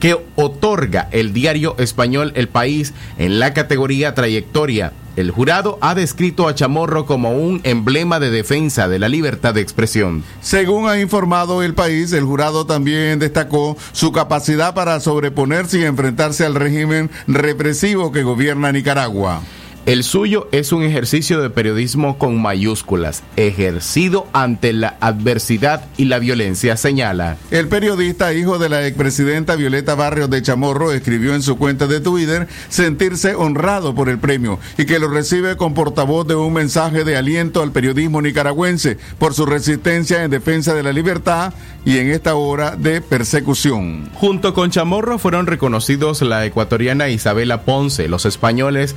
que 0.00 0.16
otorga 0.36 1.08
el 1.10 1.32
diario 1.32 1.74
español 1.78 2.32
El 2.36 2.48
País 2.48 2.94
en 3.18 3.38
la 3.38 3.54
categoría 3.54 4.14
trayectoria. 4.14 4.92
El 5.16 5.30
jurado 5.30 5.78
ha 5.80 5.94
descrito 5.94 6.46
a 6.46 6.54
Chamorro 6.54 7.06
como 7.06 7.32
un 7.32 7.62
emblema 7.64 8.20
de 8.20 8.30
defensa 8.30 8.86
de 8.86 8.98
la 8.98 9.08
libertad 9.08 9.54
de 9.54 9.62
expresión. 9.62 10.22
Según 10.42 10.88
ha 10.88 11.00
informado 11.00 11.62
el 11.62 11.72
país, 11.72 12.12
el 12.12 12.24
jurado 12.24 12.66
también 12.66 13.18
destacó 13.18 13.78
su 13.92 14.12
capacidad 14.12 14.74
para 14.74 15.00
sobreponerse 15.00 15.78
y 15.78 15.84
enfrentarse 15.84 16.44
al 16.44 16.54
régimen 16.54 17.10
represivo 17.26 18.12
que 18.12 18.24
gobierna 18.24 18.72
Nicaragua. 18.72 19.40
El 19.86 20.02
suyo 20.02 20.48
es 20.50 20.72
un 20.72 20.82
ejercicio 20.82 21.40
de 21.40 21.48
periodismo 21.48 22.18
con 22.18 22.42
mayúsculas, 22.42 23.22
ejercido 23.36 24.26
ante 24.32 24.72
la 24.72 24.96
adversidad 24.98 25.84
y 25.96 26.06
la 26.06 26.18
violencia, 26.18 26.76
señala. 26.76 27.36
El 27.52 27.68
periodista, 27.68 28.34
hijo 28.34 28.58
de 28.58 28.68
la 28.68 28.84
expresidenta 28.84 29.54
Violeta 29.54 29.94
Barrios 29.94 30.28
de 30.28 30.42
Chamorro, 30.42 30.90
escribió 30.90 31.36
en 31.36 31.42
su 31.44 31.56
cuenta 31.56 31.86
de 31.86 32.00
Twitter 32.00 32.48
sentirse 32.68 33.36
honrado 33.36 33.94
por 33.94 34.08
el 34.08 34.18
premio 34.18 34.58
y 34.76 34.86
que 34.86 34.98
lo 34.98 35.06
recibe 35.06 35.56
con 35.56 35.72
portavoz 35.72 36.26
de 36.26 36.34
un 36.34 36.52
mensaje 36.52 37.04
de 37.04 37.16
aliento 37.16 37.62
al 37.62 37.70
periodismo 37.70 38.20
nicaragüense 38.20 38.98
por 39.20 39.34
su 39.34 39.46
resistencia 39.46 40.24
en 40.24 40.32
defensa 40.32 40.74
de 40.74 40.82
la 40.82 40.92
libertad 40.92 41.54
y 41.84 41.98
en 41.98 42.10
esta 42.10 42.34
hora 42.34 42.74
de 42.74 43.02
persecución. 43.02 44.10
Junto 44.14 44.52
con 44.52 44.72
Chamorro 44.72 45.20
fueron 45.20 45.46
reconocidos 45.46 46.22
la 46.22 46.44
ecuatoriana 46.44 47.08
Isabela 47.08 47.62
Ponce, 47.62 48.08
los 48.08 48.26
españoles 48.26 48.96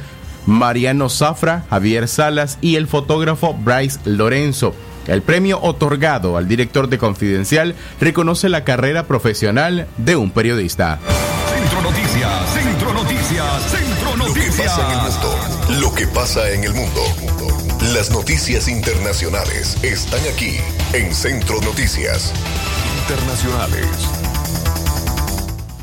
Mariano 0.49 1.09
Zafra, 1.09 1.63
Javier 1.69 2.07
Salas 2.07 2.57
y 2.59 2.75
el 2.75 2.87
fotógrafo 2.87 3.53
Bryce 3.53 3.99
Lorenzo. 4.05 4.73
El 5.05 5.21
premio 5.21 5.61
otorgado 5.61 6.37
al 6.37 6.47
director 6.47 6.89
de 6.89 6.97
Confidencial 6.97 7.75
reconoce 8.01 8.49
la 8.49 8.63
carrera 8.63 9.05
profesional 9.05 9.87
de 9.97 10.15
un 10.15 10.31
periodista. 10.31 10.99
Centro 11.53 11.81
Noticias, 11.83 12.53
Centro 12.53 12.93
Noticias, 12.93 13.63
Centro 13.71 14.17
Noticias. 14.17 14.79
Lo 14.79 14.83
que 14.83 14.87
pasa 14.87 14.91
en 14.91 14.91
el 14.91 15.03
mundo. 15.03 15.79
Lo 15.79 15.93
que 15.93 16.07
pasa 16.07 16.51
en 16.51 16.63
el 16.63 16.73
mundo. 16.73 17.01
Las 17.93 18.11
noticias 18.11 18.67
internacionales 18.67 19.77
están 19.83 20.21
aquí 20.33 20.57
en 20.93 21.13
Centro 21.13 21.61
Noticias 21.61 22.33
Internacionales. 23.01 24.18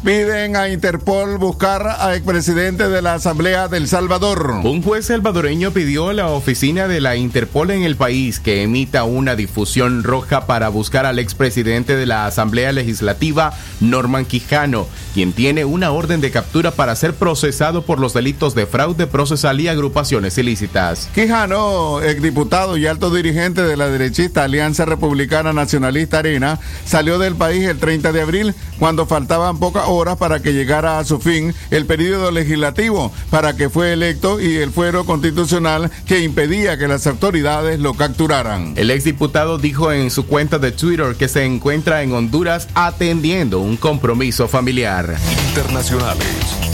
Piden 0.07 0.55
a 0.55 0.69
Interpol 0.69 1.37
buscar 1.37 1.85
a 1.99 2.15
expresidente 2.15 2.89
de 2.89 3.03
la 3.03 3.15
Asamblea 3.15 3.67
del 3.67 3.89
Salvador. 3.89 4.61
Un 4.63 4.81
juez 4.81 5.07
salvadoreño 5.07 5.73
pidió 5.73 6.11
a 6.11 6.13
la 6.13 6.29
oficina 6.29 6.87
de 6.87 7.01
la 7.01 7.17
Interpol 7.17 7.73
en 7.73 7.83
el 7.83 7.97
país 7.97 8.39
que 8.39 8.63
emita 8.63 9.03
una 9.03 9.35
difusión 9.35 10.05
roja 10.05 10.47
para 10.47 10.69
buscar 10.69 11.07
al 11.07 11.19
expresidente 11.19 11.97
de 11.97 12.07
la 12.07 12.25
Asamblea 12.25 12.71
Legislativa, 12.71 13.53
Norman 13.81 14.27
Quijano, 14.27 14.87
quien 15.13 15.33
tiene 15.33 15.65
una 15.65 15.91
orden 15.91 16.21
de 16.21 16.31
captura 16.31 16.71
para 16.71 16.95
ser 16.95 17.13
procesado 17.13 17.83
por 17.83 17.99
los 17.99 18.15
delitos 18.15 18.55
de 18.55 18.67
fraude 18.67 19.09
procesal 19.09 19.61
y 19.61 19.67
agrupaciones 19.67 20.39
ilícitas. 20.39 21.09
Quijano, 21.17 22.01
exdiputado 22.01 22.77
y 22.77 22.87
alto 22.87 23.11
dirigente 23.11 23.65
de 23.65 23.77
la 23.77 23.89
derechista 23.89 24.45
Alianza 24.45 24.85
Republicana 24.85 25.53
Nacionalista 25.53 26.21
Arena, 26.21 26.61
salió 26.85 27.19
del 27.19 27.35
país 27.35 27.65
el 27.65 27.81
30 27.81 28.13
de 28.13 28.23
abril 28.23 28.55
cuando 28.79 29.07
faltaban 29.07 29.59
pocas 29.59 29.83
horas 29.89 29.96
para 29.97 30.41
que 30.41 30.53
llegara 30.53 30.99
a 30.99 31.05
su 31.05 31.19
fin 31.19 31.55
el 31.71 31.87
periodo 31.87 32.31
legislativo 32.31 33.13
para 33.31 33.57
que 33.57 33.71
fue 33.71 33.95
electo 33.95 34.41
y 34.41 34.57
el 34.57 34.71
fuero 34.71 35.07
constitucional 35.07 35.91
que 36.07 36.21
impedía 36.21 36.77
que 36.77 36.87
las 36.87 37.07
autoridades 37.07 37.81
lo 37.81 37.95
capturaran. 37.95 38.75
El 38.77 38.91
exdiputado 38.91 39.59
dijo 39.59 39.93
en 39.93 40.11
su 40.11 40.27
cuenta 40.27 40.59
de 40.59 40.73
Twitter 40.73 41.17
que 41.17 41.29
se 41.29 41.45
encuentra 41.45 42.03
en 42.03 42.13
Honduras 42.13 42.69
atendiendo 42.75 43.61
un 43.61 43.79
compromiso 43.79 44.49
familiar. 44.49 45.17
Internacionales. 45.49 46.66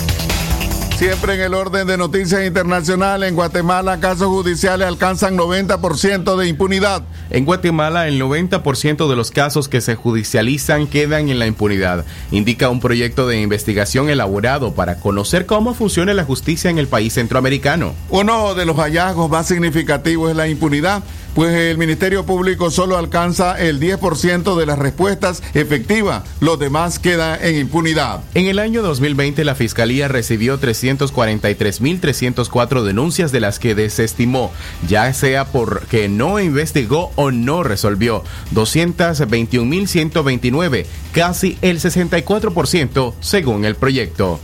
Siempre 0.97 1.35
en 1.35 1.41
el 1.41 1.55
orden 1.55 1.87
de 1.87 1.97
noticias 1.97 2.47
internacionales, 2.47 3.29
en 3.29 3.35
Guatemala 3.35 3.99
casos 3.99 4.29
judiciales 4.29 4.87
alcanzan 4.87 5.37
90% 5.37 6.37
de 6.37 6.47
impunidad. 6.47 7.03
En 7.31 7.45
Guatemala, 7.45 8.07
el 8.07 8.21
90% 8.21 9.09
de 9.09 9.17
los 9.17 9.31
casos 9.31 9.69
que 9.69 9.81
se 9.81 9.97
judicializan 9.97 10.87
quedan 10.87 11.29
en 11.29 11.41
la 11.41 11.47
impunidad, 11.47 12.05
indica 12.31 12.69
un 12.69 12.79
proyecto 12.79 13.27
de 13.27 13.41
investigación 13.41 14.11
elaborado 14.11 14.75
para 14.75 15.01
conocer 15.01 15.47
cómo 15.47 15.75
funciona 15.75 16.15
la 16.15 16.25
justicia 16.25 16.71
en 16.71 16.79
el 16.79 16.87
país 16.87 17.15
centroamericano. 17.15 17.95
Uno 18.09 18.55
de 18.55 18.65
los 18.65 18.77
hallazgos 18.77 19.29
más 19.29 19.49
significativos 19.49 20.31
es 20.31 20.37
la 20.37 20.47
impunidad, 20.47 21.03
pues 21.35 21.55
el 21.55 21.79
Ministerio 21.79 22.27
Público 22.27 22.71
solo 22.71 22.99
alcanza 22.99 23.59
el 23.59 23.81
10% 23.81 24.55
de 24.57 24.67
las 24.67 24.79
respuestas 24.79 25.43
efectivas, 25.55 26.25
los 26.41 26.59
demás 26.59 26.99
quedan 26.99 27.43
en 27.43 27.57
impunidad. 27.57 28.21
En 28.35 28.47
el 28.47 28.59
año 28.59 28.83
2020, 28.83 29.43
la 29.45 29.55
Fiscalía 29.55 30.09
recibió 30.09 30.61
343.304 30.61 32.83
denuncias 32.83 33.33
de 33.33 33.41
las 33.41 33.59
que 33.59 33.75
desestimó, 33.75 34.53
ya 34.89 35.15
sea 35.15 35.47
porque 35.47 36.09
no 36.09 36.41
investigó 36.41 37.13
o 37.17 37.31
no 37.31 37.63
resolvió. 37.63 38.25
221.129, 38.55 40.87
casi 41.13 41.59
el 41.63 41.81
64% 41.81 43.15
según 43.21 43.65
el 43.65 43.77
proyecto. 43.77 44.39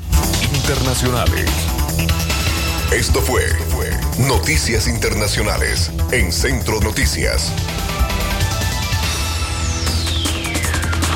Internacionales. 0.55 1.51
Esto 2.91 3.21
fue, 3.21 3.43
fue 3.43 3.68
Noticias 4.27 4.89
Internacionales 4.89 5.93
en 6.11 6.33
Centro 6.33 6.81
Noticias. 6.81 7.53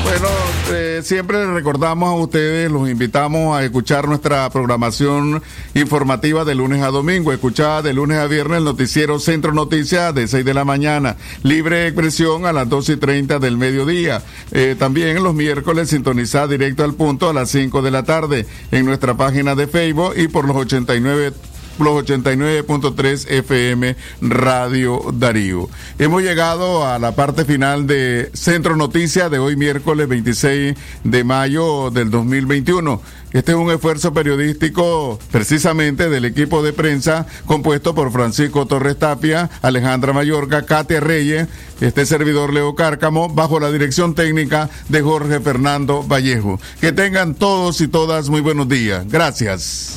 Bueno, 0.04 0.28
eh, 0.70 1.00
siempre 1.02 1.44
recordamos 1.52 2.08
a 2.08 2.14
ustedes, 2.14 2.70
los 2.70 2.88
invitamos 2.88 3.56
a 3.56 3.64
escuchar 3.64 4.06
nuestra 4.06 4.48
programación 4.50 5.42
informativa 5.74 6.44
de 6.44 6.54
lunes 6.54 6.82
a 6.82 6.88
domingo. 6.88 7.32
Escuchada 7.32 7.82
de 7.82 7.92
lunes 7.92 8.18
a 8.18 8.28
viernes 8.28 8.58
el 8.58 8.64
noticiero 8.64 9.18
Centro 9.18 9.52
Noticias 9.52 10.14
de 10.14 10.28
6 10.28 10.44
de 10.44 10.54
la 10.54 10.64
mañana. 10.64 11.16
Libre 11.42 11.88
expresión 11.88 12.46
a 12.46 12.52
las 12.52 12.68
12 12.68 12.92
y 12.92 12.96
30 12.98 13.40
del 13.40 13.56
mediodía. 13.56 14.22
Eh, 14.52 14.76
también 14.78 15.22
los 15.24 15.34
miércoles 15.34 15.88
sintonizar 15.88 16.48
directo 16.48 16.84
al 16.84 16.94
punto 16.94 17.28
a 17.28 17.32
las 17.32 17.50
5 17.50 17.82
de 17.82 17.90
la 17.90 18.04
tarde 18.04 18.46
en 18.70 18.86
nuestra 18.86 19.16
página 19.16 19.56
de 19.56 19.66
Facebook 19.66 20.14
y 20.16 20.28
por 20.28 20.46
los 20.46 20.56
89 20.56 21.32
los 21.78 22.04
89.3 22.04 23.30
FM 23.30 23.96
Radio 24.20 25.00
Darío. 25.12 25.68
Hemos 25.98 26.22
llegado 26.22 26.86
a 26.86 26.98
la 26.98 27.14
parte 27.14 27.44
final 27.44 27.86
de 27.86 28.30
Centro 28.34 28.76
Noticias 28.76 29.30
de 29.30 29.38
hoy 29.38 29.56
miércoles 29.56 30.08
26 30.08 30.76
de 31.04 31.24
mayo 31.24 31.90
del 31.90 32.10
2021. 32.10 33.00
Este 33.32 33.52
es 33.52 33.58
un 33.58 33.70
esfuerzo 33.70 34.12
periodístico 34.12 35.18
precisamente 35.30 36.10
del 36.10 36.26
equipo 36.26 36.62
de 36.62 36.74
prensa 36.74 37.26
compuesto 37.46 37.94
por 37.94 38.12
Francisco 38.12 38.66
Torres 38.66 38.98
Tapia, 38.98 39.48
Alejandra 39.62 40.12
Mayorga, 40.12 40.66
Katia 40.66 41.00
Reyes, 41.00 41.48
este 41.80 42.04
servidor 42.04 42.52
Leo 42.52 42.74
Cárcamo, 42.74 43.30
bajo 43.30 43.58
la 43.58 43.72
dirección 43.72 44.14
técnica 44.14 44.68
de 44.90 45.00
Jorge 45.00 45.40
Fernando 45.40 46.02
Vallejo. 46.02 46.60
Que 46.80 46.92
tengan 46.92 47.34
todos 47.34 47.80
y 47.80 47.88
todas 47.88 48.28
muy 48.28 48.42
buenos 48.42 48.68
días. 48.68 49.06
Gracias. 49.08 49.96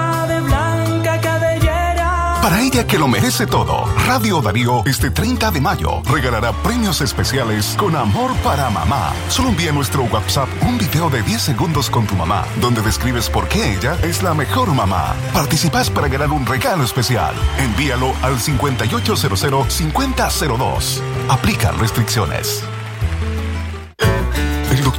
Para 2.41 2.61
ella 2.61 2.87
que 2.87 2.97
lo 2.97 3.07
merece 3.07 3.45
todo, 3.45 3.85
Radio 4.07 4.41
Darío 4.41 4.83
este 4.87 5.11
30 5.11 5.51
de 5.51 5.61
mayo 5.61 6.01
regalará 6.11 6.51
premios 6.63 6.99
especiales 7.01 7.75
con 7.77 7.95
amor 7.95 8.35
para 8.37 8.67
mamá. 8.71 9.13
Solo 9.29 9.49
envía 9.49 9.71
nuestro 9.71 10.01
WhatsApp 10.05 10.49
un 10.63 10.79
video 10.79 11.11
de 11.11 11.21
10 11.21 11.39
segundos 11.39 11.91
con 11.91 12.07
tu 12.07 12.15
mamá, 12.15 12.43
donde 12.59 12.81
describes 12.81 13.29
por 13.29 13.47
qué 13.47 13.75
ella 13.75 13.95
es 14.01 14.23
la 14.23 14.33
mejor 14.33 14.73
mamá. 14.73 15.13
Participas 15.33 15.91
para 15.91 16.07
ganar 16.07 16.31
un 16.31 16.47
regalo 16.47 16.83
especial. 16.83 17.35
Envíalo 17.59 18.11
al 18.23 18.39
5800-5002. 18.39 20.99
Aplican 21.29 21.77
restricciones. 21.77 22.63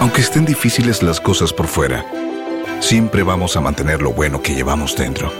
Aunque 0.00 0.22
estén 0.22 0.46
difíciles 0.46 1.02
las 1.02 1.20
cosas 1.20 1.52
por 1.52 1.66
fuera, 1.66 2.06
siempre 2.80 3.22
vamos 3.22 3.58
a 3.58 3.60
mantener 3.60 4.00
lo 4.00 4.14
bueno 4.14 4.40
que 4.40 4.54
llevamos 4.54 4.96
dentro. 4.96 5.30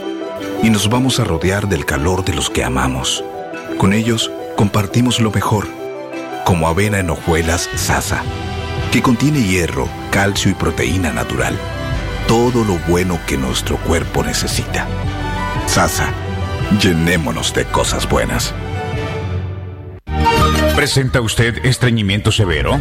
Y 0.61 0.69
nos 0.69 0.87
vamos 0.87 1.19
a 1.19 1.23
rodear 1.23 1.67
del 1.67 1.83
calor 1.83 2.23
de 2.23 2.35
los 2.35 2.51
que 2.51 2.63
amamos. 2.63 3.23
Con 3.79 3.91
ellos 3.91 4.31
compartimos 4.55 5.19
lo 5.19 5.31
mejor, 5.31 5.67
como 6.45 6.67
avena 6.67 6.99
en 6.99 7.09
hojuelas 7.09 7.69
Sasa, 7.75 8.23
que 8.91 9.01
contiene 9.01 9.41
hierro, 9.41 9.89
calcio 10.11 10.51
y 10.51 10.53
proteína 10.53 11.11
natural. 11.11 11.57
Todo 12.27 12.63
lo 12.63 12.77
bueno 12.87 13.19
que 13.25 13.37
nuestro 13.37 13.77
cuerpo 13.77 14.23
necesita. 14.23 14.87
Sasa, 15.65 16.13
llenémonos 16.79 17.51
de 17.55 17.65
cosas 17.65 18.07
buenas. 18.07 18.53
¿Presenta 20.75 21.19
usted 21.19 21.65
estreñimiento 21.65 22.31
severo? 22.31 22.79